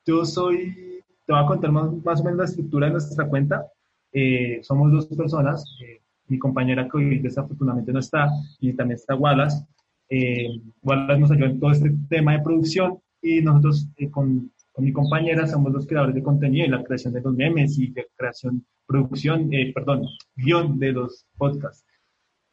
[0.05, 0.97] yo soy,
[1.29, 3.66] te voy a contar más, más o menos la estructura de nuestra cuenta.
[4.11, 9.14] Eh, somos dos personas, eh, mi compañera que hoy desafortunadamente no está, y también está
[9.14, 9.62] Wallace.
[10.09, 10.49] Eh,
[10.81, 14.91] Wallace nos ayuda en todo este tema de producción y nosotros eh, con, con mi
[14.91, 18.64] compañera somos los creadores de contenido y la creación de los memes y de creación,
[18.87, 21.85] producción, eh, perdón, guion de los podcasts.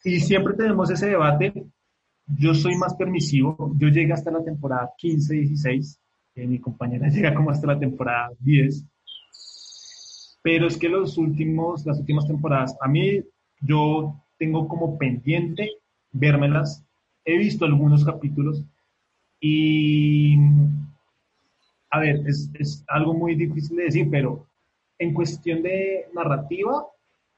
[0.03, 1.53] Y siempre tenemos ese debate
[2.27, 3.73] yo soy más permisivo.
[3.77, 5.99] Yo llegué hasta la temporada 15, 16.
[6.35, 8.85] Mi compañera llega como hasta la temporada 10.
[10.41, 13.23] Pero es que los últimos, las últimas temporadas, a mí
[13.61, 15.71] yo tengo como pendiente
[16.11, 16.83] vérmelas.
[17.23, 18.63] He visto algunos capítulos
[19.39, 20.37] y,
[21.89, 24.45] a ver, es, es algo muy difícil de decir, pero
[24.99, 26.85] en cuestión de narrativa,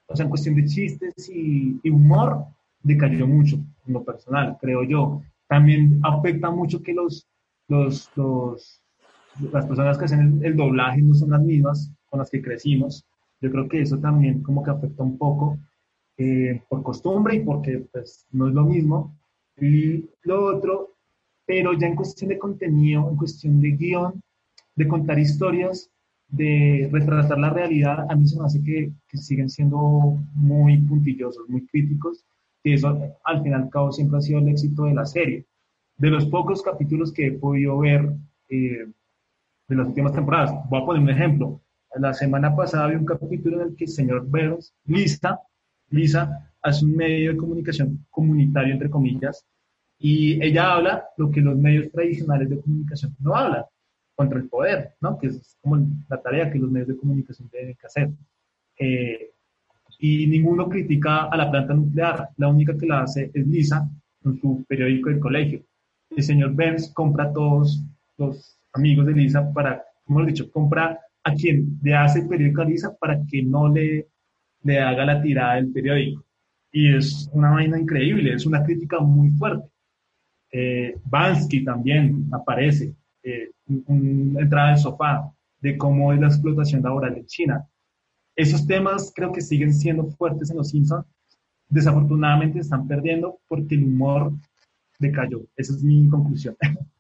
[0.08, 2.46] o sea, en cuestión de chistes y, y humor,
[2.84, 5.22] decayó mucho en lo personal, creo yo.
[5.48, 7.28] También afecta mucho que los,
[7.68, 8.82] los,
[9.52, 13.06] las personas que hacen el, el doblaje no son las mismas con las que crecimos.
[13.42, 15.58] Yo creo que eso también como que afecta un poco
[16.18, 19.16] eh, por costumbre y porque pues no es lo mismo.
[19.60, 20.96] Y lo otro,
[21.46, 24.22] pero ya en cuestión de contenido, en cuestión de guion,
[24.76, 25.92] de contar historias,
[26.28, 31.48] de retratar la realidad, a mí se me hace que, que siguen siendo muy puntillosos,
[31.48, 32.26] muy críticos,
[32.64, 35.46] y eso al fin y al cabo siempre ha sido el éxito de la serie.
[35.98, 38.12] De los pocos capítulos que he podido ver
[38.50, 38.88] eh,
[39.68, 41.62] de las últimas temporadas, voy a poner un ejemplo.
[41.96, 45.40] La semana pasada vi un capítulo en el que el señor Burns, Lisa,
[45.90, 49.46] Lisa hace un medio de comunicación comunitario, entre comillas,
[50.00, 53.64] y ella habla lo que los medios tradicionales de comunicación no hablan,
[54.16, 55.18] contra el poder, ¿no?
[55.18, 55.78] Que es como
[56.10, 58.10] la tarea que los medios de comunicación deben que hacer.
[58.80, 59.32] Eh,
[60.00, 63.90] y ninguno critica a la planta nuclear, la única que la hace es Lisa
[64.24, 65.62] en su periódico del colegio.
[66.10, 67.84] El señor Burns compra todos
[68.18, 72.62] los amigos de Lisa para, como he dicho, compra a quien le hace el periódico
[72.62, 74.08] a Lisa para que no le,
[74.64, 76.24] le haga la tirada del periódico.
[76.72, 79.68] Y es una vaina increíble, es una crítica muy fuerte.
[80.52, 87.26] Eh, Bansky también aparece, eh, entrada del sofá, de cómo es la explotación laboral en
[87.26, 87.68] China.
[88.36, 91.06] Esos temas creo que siguen siendo fuertes en los Simpsons.
[91.68, 94.32] Desafortunadamente están perdiendo porque el humor
[95.00, 95.42] decayó.
[95.56, 96.56] Esa es mi conclusión.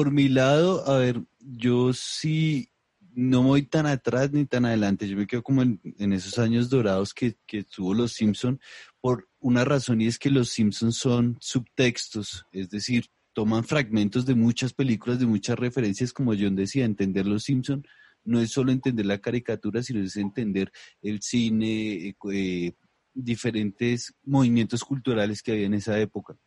[0.00, 2.70] Por mi lado, a ver, yo sí
[3.12, 5.06] no voy tan atrás ni tan adelante.
[5.06, 5.78] Yo me quedo como en,
[6.14, 8.58] esos años dorados que, que tuvo los Simpson
[9.02, 14.34] por una razón y es que los Simpsons son subtextos, es decir, toman fragmentos de
[14.34, 17.86] muchas películas, de muchas referencias, como John decía, entender los Simpson
[18.24, 20.72] no es solo entender la caricatura, sino es entender
[21.02, 22.72] el cine, eh, eh,
[23.12, 26.38] diferentes movimientos culturales que había en esa época.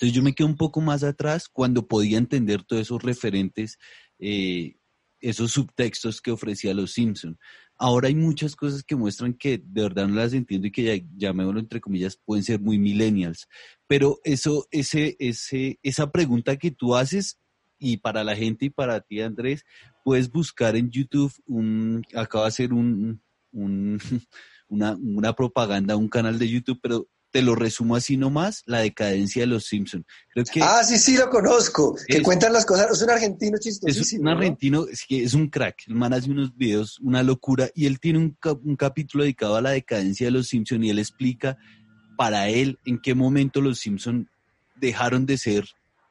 [0.00, 3.78] Entonces yo me quedo un poco más atrás cuando podía entender todos esos referentes
[4.18, 4.76] eh,
[5.20, 7.38] esos subtextos que ofrecía Los Simpson.
[7.76, 11.06] Ahora hay muchas cosas que muestran que de verdad no las entiendo y que ya,
[11.16, 13.46] llamémoslo entre comillas, pueden ser muy millennials.
[13.86, 17.38] Pero eso, ese, ese, esa pregunta que tú haces
[17.78, 19.66] y para la gente y para ti, Andrés,
[20.02, 23.22] puedes buscar en YouTube un, acaba de hacer un,
[23.52, 23.98] un
[24.68, 29.42] una, una propaganda, un canal de YouTube, pero te lo resumo así nomás, la decadencia
[29.42, 30.04] de los Simpsons.
[30.32, 31.96] Creo que ah, sí, sí, lo conozco.
[32.06, 32.90] que cuentan las cosas.
[32.90, 34.02] Es un argentino chistosísimo.
[34.02, 35.84] Es un argentino, es, que es un crack.
[35.86, 37.70] El man hace unos videos, una locura.
[37.74, 40.98] Y él tiene un, un capítulo dedicado a la decadencia de los Simpsons y él
[40.98, 41.56] explica
[42.16, 44.26] para él en qué momento los Simpsons
[44.76, 45.64] dejaron de ser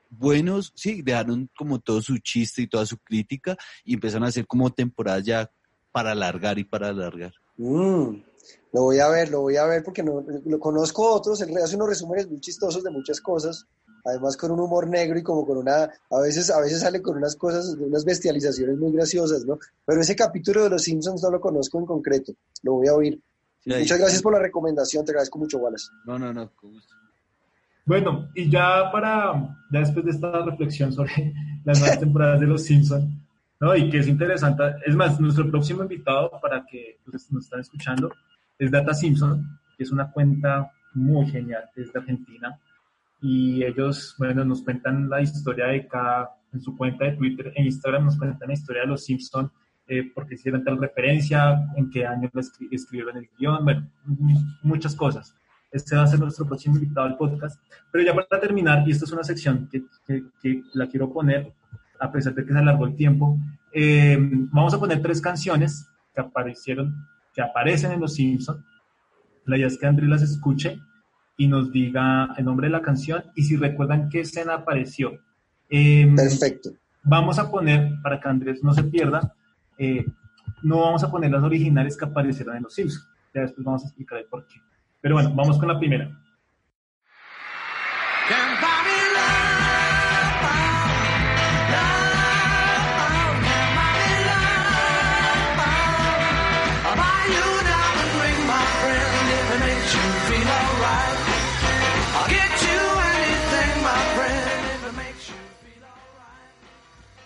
[0.10, 4.48] buenos, sí, dejaron como todo su chiste y toda su crítica y empezaron a hacer
[4.48, 5.52] como temporadas ya
[5.92, 7.34] para alargar y para alargar.
[7.58, 8.29] Mm.
[8.72, 11.76] Lo voy a ver, lo voy a ver porque no, lo conozco otros, él hace
[11.76, 13.66] unos resúmenes muy chistosos de muchas cosas,
[14.06, 17.18] además con un humor negro y como con una, a veces, a veces sale con
[17.18, 19.58] unas cosas, unas bestializaciones muy graciosas, ¿no?
[19.86, 23.20] Pero ese capítulo de Los Simpsons no lo conozco en concreto, lo voy a oír.
[23.66, 25.88] Muchas gracias por la recomendación, te agradezco mucho, Wallace.
[26.06, 26.52] No, no, no,
[27.86, 31.34] Bueno, y ya para, ya después de esta reflexión sobre
[31.66, 33.10] las nuevas temporadas de Los Simpsons,
[33.60, 33.76] ¿no?
[33.76, 38.12] Y que es interesante, es más, nuestro próximo invitado para que pues, nos están escuchando
[38.60, 42.60] es Data Simpson, que es una cuenta muy genial desde Argentina.
[43.22, 47.64] Y ellos, bueno, nos cuentan la historia de cada, en su cuenta de Twitter e
[47.64, 49.52] Instagram, nos cuentan la historia de los Simpson,
[49.88, 52.30] eh, porque hicieron tal referencia, en qué año
[52.72, 53.90] escribieron el guion, bueno,
[54.62, 55.34] muchas cosas.
[55.72, 57.62] Este va a ser nuestro próximo invitado al podcast.
[57.92, 59.84] Pero ya para terminar, y esta es una sección que,
[60.42, 61.54] que, la quiero poner,
[62.00, 63.38] a pesar de que se alargó el tiempo,
[63.72, 66.96] eh, vamos a poner tres canciones que aparecieron
[67.40, 68.62] que aparecen en Los Simpsons.
[69.46, 70.78] La idea es que Andrés las escuche
[71.38, 75.18] y nos diga el nombre de la canción y si recuerdan qué escena apareció.
[75.70, 76.72] Em, Perfecto.
[77.02, 79.34] Vamos a poner, para que Andrés no se pierda,
[79.78, 80.06] eh,
[80.64, 83.08] no vamos a poner las originales que aparecieron en Los Simpsons.
[83.34, 84.56] Ya después vamos a explicar el por qué.
[85.00, 86.12] Pero bueno, vamos con la primera.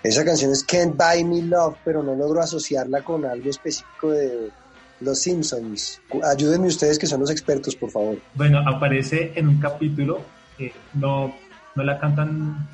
[0.04, 4.50] Esa canción es Can't Buy Me Love, pero no logro asociarla con algo específico de
[5.00, 6.02] Los Simpsons.
[6.22, 8.18] Ayúdenme ustedes que son los expertos, por favor.
[8.36, 10.20] Bueno, aparece en un capítulo,
[10.94, 11.34] no,
[11.76, 12.68] no la cantan,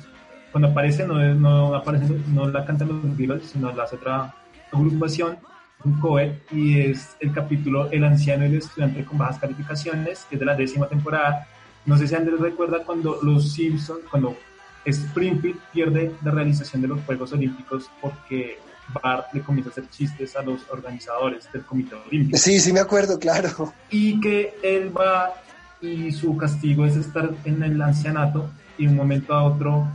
[0.50, 4.34] cuando aparece no, no, aparece, no la cantan los Beatles, sino la hace otra
[4.72, 5.38] agrupación,
[5.84, 10.34] un cover, y es el capítulo El anciano y el estudiante con bajas calificaciones, que
[10.34, 11.46] es de la décima temporada.
[11.86, 14.36] No sé si Andrés recuerda cuando los Simpsons, cuando
[14.84, 18.58] Springfield pierde la realización de los Juegos Olímpicos porque
[19.02, 22.38] Bart le comienza a hacer chistes a los organizadores del Comité Olímpico.
[22.38, 23.72] Sí, sí me acuerdo, claro.
[23.90, 25.34] Y que él va
[25.80, 29.86] y su castigo es estar en el ancianato y de un momento a otro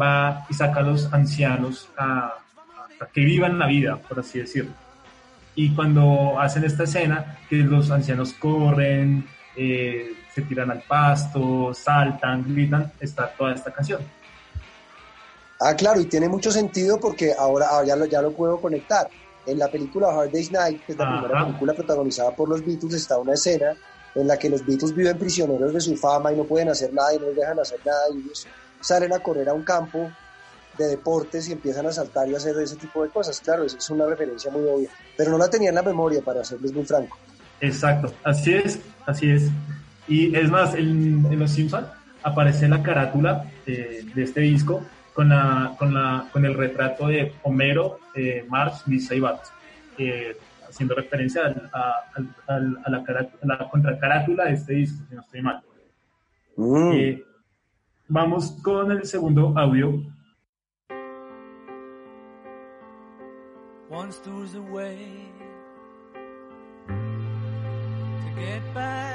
[0.00, 2.34] va y saca a los ancianos a,
[3.12, 4.72] que vivan la vida, por así decirlo.
[5.54, 9.26] Y cuando hacen esta escena, que los ancianos corren,
[9.56, 14.00] eh, se tiran al pasto, saltan, gritan, está toda esta canción.
[15.60, 19.08] Ah, claro, y tiene mucho sentido porque ahora, ya, lo, ya lo puedo conectar.
[19.46, 22.94] En la película Hard Day's Night, que es la primera película protagonizada por los Beatles,
[22.94, 23.76] está una escena
[24.14, 27.14] en la que los Beatles viven prisioneros de su fama y no pueden hacer nada
[27.14, 28.46] y no les dejan hacer nada y ellos
[28.80, 30.10] salen a correr a un campo
[30.78, 33.40] de deportes y empiezan a saltar y a hacer ese tipo de cosas.
[33.40, 36.44] Claro, eso es una referencia muy obvia, pero no la tenía en la memoria, para
[36.44, 37.16] serles muy franco.
[37.60, 39.44] Exacto, así es, así es.
[40.08, 41.86] Y es más, en, Los Simpsons
[42.22, 44.82] aparece la carátula de este disco
[45.14, 49.44] con, la, con, la, con el retrato de Homero, eh, Marx, Lisa y Bart,
[49.96, 50.36] eh,
[50.68, 51.42] haciendo referencia
[51.72, 52.60] a, a, a,
[52.90, 53.04] la,
[53.42, 55.62] la, contracarátula de este disco, si no estoy mal.
[56.56, 56.92] Mm.
[56.92, 57.22] Eh,
[58.08, 60.02] vamos con el segundo audio.
[63.90, 64.10] One
[64.56, 65.28] away
[68.24, 69.13] to get back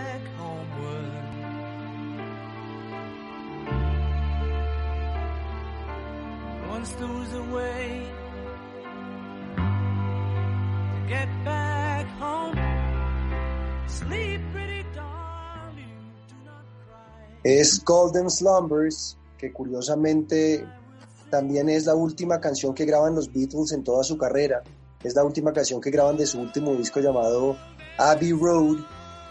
[17.43, 20.65] Es Golden Slumbers, que curiosamente
[21.29, 24.63] también es la última canción que graban los Beatles en toda su carrera.
[25.03, 27.57] Es la última canción que graban de su último disco llamado
[27.97, 28.77] Abbey Road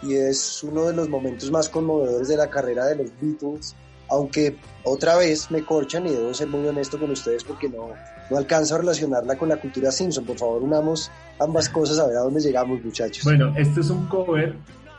[0.03, 3.75] y es uno de los momentos más conmovedores de la carrera de los Beatles
[4.11, 7.91] aunque otra vez me corchan y debo ser muy honesto con ustedes porque no,
[8.31, 10.25] no alcanzo a relacionarla con la cultura Simpson.
[10.25, 13.25] Por favor, unamos ambas cosas a ver a dónde llegamos, muchachos.
[13.25, 14.57] Bueno, este es un cover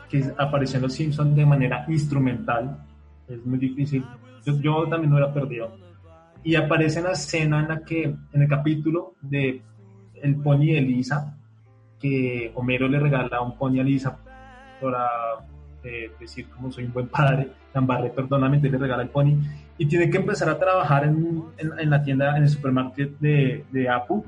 [0.08, 2.84] que apareció en Los Simpsons de manera instrumental.
[3.28, 4.04] Es muy difícil.
[4.44, 5.70] Yo, yo también lo hubiera perdido.
[6.42, 9.62] Y aparece en la escena en la que, en el capítulo de
[10.14, 11.36] El Pony de Lisa,
[12.00, 14.16] que Homero le regala un pony a Lisa
[14.80, 15.06] para
[15.84, 19.36] eh, decir como soy un buen padre, Lambarre, perdóname, le regala el pony,
[19.78, 23.64] y tiene que empezar a trabajar en, en, en la tienda, en el supermercado de,
[23.70, 24.22] de Apple,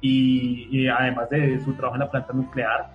[0.00, 2.94] y, y, además de su trabajo en la planta nuclear.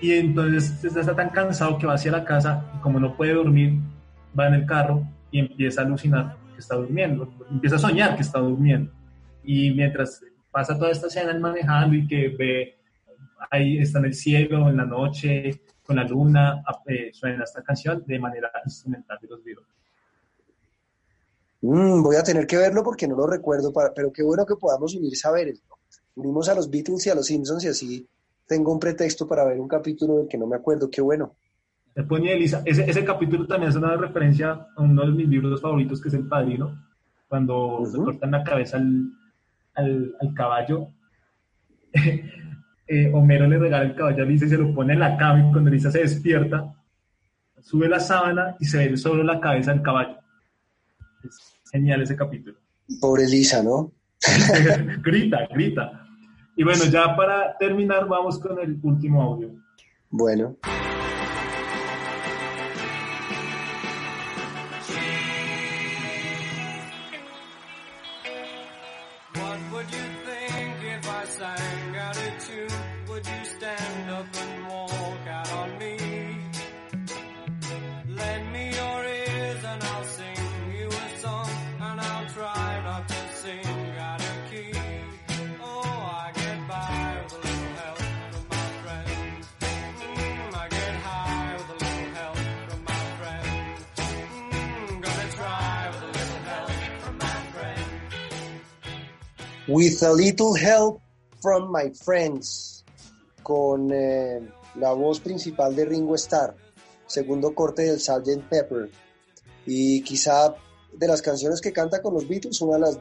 [0.00, 3.78] Y entonces está tan cansado que va hacia la casa, y como no puede dormir,
[4.38, 8.22] va en el carro y empieza a alucinar que está durmiendo, empieza a soñar que
[8.22, 8.90] está durmiendo.
[9.42, 12.76] Y mientras pasa toda esta escena manejando y que ve
[13.50, 15.60] ahí está en el cielo, en la noche,
[15.90, 19.66] con la luna, eh, suena esta canción de manera instrumental de los Beatles.
[21.62, 24.54] Mm, voy a tener que verlo porque no lo recuerdo, para, pero qué bueno que
[24.54, 25.64] podamos unir saberes.
[25.68, 25.74] ¿no?
[26.14, 28.08] Unimos a los Beatles y a los Simpsons y así
[28.46, 30.88] tengo un pretexto para ver un capítulo del que no me acuerdo.
[30.88, 31.34] Qué bueno.
[31.96, 35.28] El Pony de Elisa, ese, ese capítulo también es una referencia a uno de mis
[35.28, 36.86] libros favoritos, que es El Padrino,
[37.26, 37.98] cuando uh -huh.
[37.98, 39.10] le cortan la cabeza al,
[39.74, 40.86] al, al caballo.
[42.92, 45.46] Eh, Homero le regala el caballo a Lisa y se lo pone en la cama
[45.46, 46.74] y cuando Lisa se despierta,
[47.60, 50.16] sube la sábana y se ve solo la cabeza del caballo.
[51.22, 52.58] Es genial ese capítulo.
[53.00, 53.92] Pobre Lisa, ¿no?
[55.04, 56.04] grita, grita.
[56.56, 59.54] Y bueno, ya para terminar vamos con el último audio.
[60.10, 60.56] Bueno.
[99.70, 101.00] With a Little Help
[101.40, 102.84] from My Friends,
[103.40, 104.40] con eh,
[104.74, 106.56] la voz principal de Ringo Starr,
[107.06, 108.48] segundo corte del Sgt.
[108.48, 108.90] Pepper,
[109.66, 110.56] y quizá
[110.92, 112.98] de las canciones que canta con los Beatles, una de las,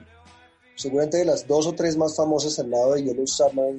[0.75, 3.73] seguramente de las dos o tres más famosas al lado de Yellow Summer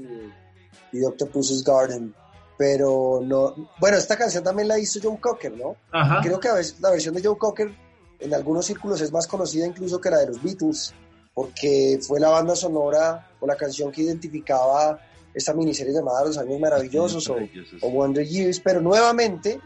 [0.93, 2.13] y, y Octopus's Garden.
[2.59, 5.77] Pero no, bueno, esta canción también la hizo Joe Cocker, ¿no?
[5.93, 6.23] Ajá.
[6.25, 7.71] Creo que a veces la versión de Joe Cocker
[8.19, 10.93] en algunos círculos es más conocida incluso que la de los Beatles
[11.41, 15.01] porque fue la banda sonora o la canción que identificaba
[15.33, 17.37] esta miniserie llamada Los Años Maravillosos, o,
[17.81, 19.59] o, Wonder Years, pero nuevamente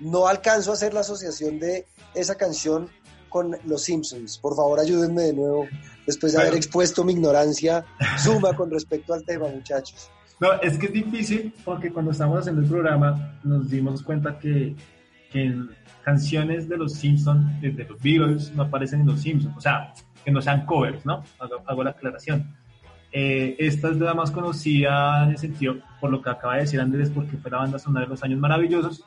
[0.00, 2.88] no alcanzo a hacer la asociación de esa canción
[3.28, 4.38] con Los Simpsons.
[4.38, 5.66] Por favor, ayúdenme de nuevo,
[6.06, 7.84] después de haber expuesto mi ignorancia
[8.16, 10.10] suma con respecto al tema, muchachos.
[10.40, 14.74] No, es que es difícil porque cuando estábamos haciendo el programa nos dimos cuenta que,
[15.30, 15.54] que
[16.02, 19.54] canciones de Los Simpsons, de los Beatles, no aparecen en Los Simpsons.
[19.58, 19.92] O sea,
[20.28, 21.24] que no sean covers, ¿no?
[21.38, 22.54] Hago, hago la aclaración.
[23.10, 26.78] Eh, esta es la más conocida en el sentido, por lo que acaba de decir
[26.82, 29.02] Andrés, porque fue la banda sonora de los años maravillosos,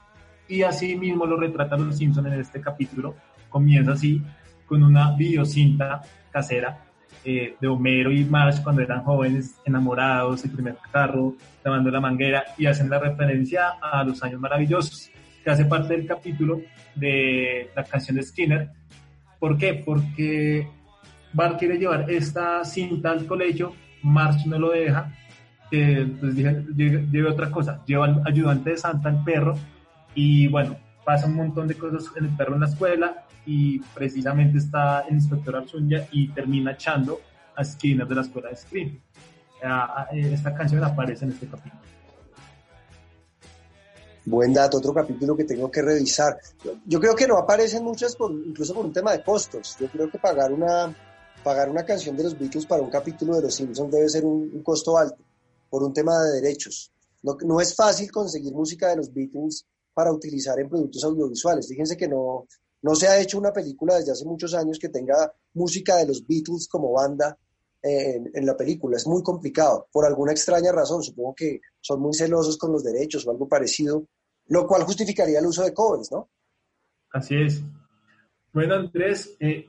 [0.47, 3.15] y así mismo lo retratan los Simpsons en este capítulo.
[3.49, 4.19] Comienza así,
[4.65, 6.01] con una videocinta
[6.31, 6.85] casera
[7.23, 12.45] eh, de Homero y Marge cuando eran jóvenes, enamorados, el primer carro, lavando la manguera,
[12.57, 15.11] y hacen la referencia a los años maravillosos,
[15.43, 16.61] que hace parte del capítulo
[16.95, 18.71] de la canción de Skinner.
[19.39, 19.75] ¿Por qué?
[19.85, 20.67] Porque
[21.33, 23.73] Bart quiere llevar esta cinta al colegio,
[24.03, 25.13] Marge no lo deja,
[25.71, 29.55] eh, pues dije, lleve otra cosa, lleva al ayudante de Santa, el perro,
[30.13, 30.75] y bueno,
[31.05, 35.15] pasa un montón de cosas en el perro en la escuela, y precisamente está el
[35.15, 37.19] inspector Arzuña y termina echando
[37.55, 38.99] a Skinner de la escuela de Scream.
[40.11, 41.81] Esta canción aparece en este capítulo.
[44.25, 46.37] Buen dato, otro capítulo que tengo que revisar.
[46.85, 49.75] Yo creo que no aparecen muchas, por, incluso por un tema de costos.
[49.79, 50.93] Yo creo que pagar una,
[51.43, 54.51] pagar una canción de los Beatles para un capítulo de Los Simpsons debe ser un,
[54.53, 55.23] un costo alto,
[55.69, 56.91] por un tema de derechos.
[57.23, 61.67] No, no, es fácil conseguir música de los Beatles para utilizar en productos audiovisuales.
[61.67, 62.47] Fíjense que no,
[62.81, 66.25] no se ha hecho una película desde hace muchos años que tenga música de los
[66.25, 67.37] Beatles como banda
[67.81, 68.97] en, en, la película.
[68.97, 71.03] Es muy complicado, por alguna extraña razón.
[71.03, 74.05] Supongo que son muy celosos con los derechos o algo parecido,
[74.47, 76.29] lo cual justificaría el uso de covers, ¿no?
[77.11, 77.61] Así es.
[78.53, 79.65] Bueno, Andrés, eh,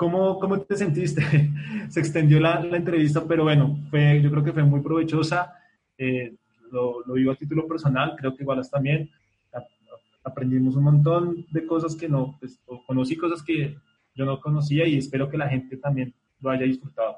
[0.00, 1.20] ¿cómo, ¿cómo, te sentiste?
[1.90, 5.52] Se extendió la, la, entrevista, pero bueno, fue, yo creo que fue muy provechosa.
[5.98, 6.34] Eh,
[6.70, 9.10] lo, lo digo a título personal, creo que igual también
[10.24, 13.76] aprendimos un montón de cosas que no, pues, conocí cosas que
[14.14, 17.16] yo no conocía y espero que la gente también lo haya disfrutado.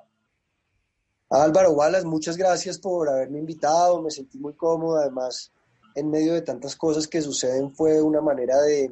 [1.31, 5.53] Álvaro Wallace, muchas gracias por haberme invitado, me sentí muy cómodo, además
[5.95, 8.91] en medio de tantas cosas que suceden fue una manera de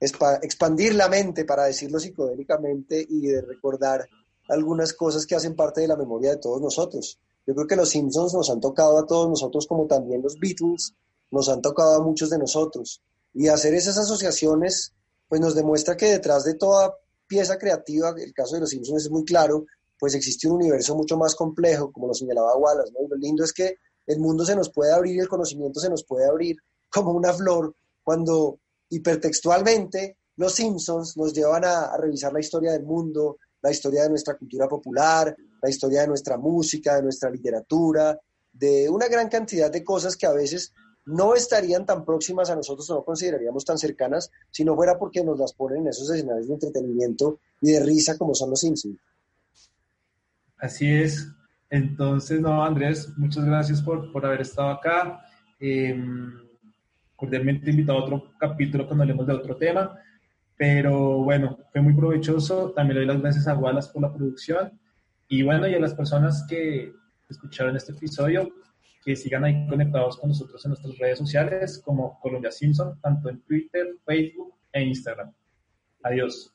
[0.00, 4.06] expandir la mente, para decirlo psicodélicamente, y de recordar
[4.48, 7.18] algunas cosas que hacen parte de la memoria de todos nosotros.
[7.46, 10.94] Yo creo que los Simpsons nos han tocado a todos nosotros, como también los Beatles
[11.30, 13.02] nos han tocado a muchos de nosotros.
[13.34, 14.92] Y hacer esas asociaciones,
[15.28, 16.94] pues nos demuestra que detrás de toda
[17.26, 19.66] pieza creativa, el caso de los Simpsons es muy claro,
[19.98, 22.92] pues existe un universo mucho más complejo, como lo señalaba Wallace.
[22.92, 23.08] ¿no?
[23.08, 23.76] lo lindo es que
[24.06, 26.56] el mundo se nos puede abrir y el conocimiento se nos puede abrir
[26.88, 28.58] como una flor cuando
[28.90, 34.34] hipertextualmente los Simpsons nos llevan a, revisar la historia del mundo, la historia de nuestra
[34.34, 38.18] cultura popular, la historia de nuestra música, de nuestra literatura,
[38.52, 40.72] de una gran cantidad de cosas que a veces
[41.06, 45.24] no estarían tan próximas a nosotros o no consideraríamos tan cercanas si no fuera porque
[45.24, 48.96] nos las ponen en esos escenarios de entretenimiento y de risa como son los Simpsons.
[50.58, 51.26] Así es.
[51.68, 55.20] Entonces, no, Andrés, muchas gracias por, por haber estado acá.
[55.58, 55.96] Eh,
[57.18, 59.98] cordialmente invitado a otro capítulo cuando hablemos de otro tema.
[60.56, 62.70] Pero bueno, fue muy provechoso.
[62.70, 64.78] También le doy las gracias a Wallace por la producción.
[65.26, 66.92] Y bueno, y a las personas que
[67.28, 68.48] escucharon este episodio,
[69.04, 73.40] que sigan ahí conectados con nosotros en nuestras redes sociales como Colombia Simpson, tanto en
[73.42, 75.32] Twitter, Facebook e Instagram.
[76.04, 76.54] Adiós.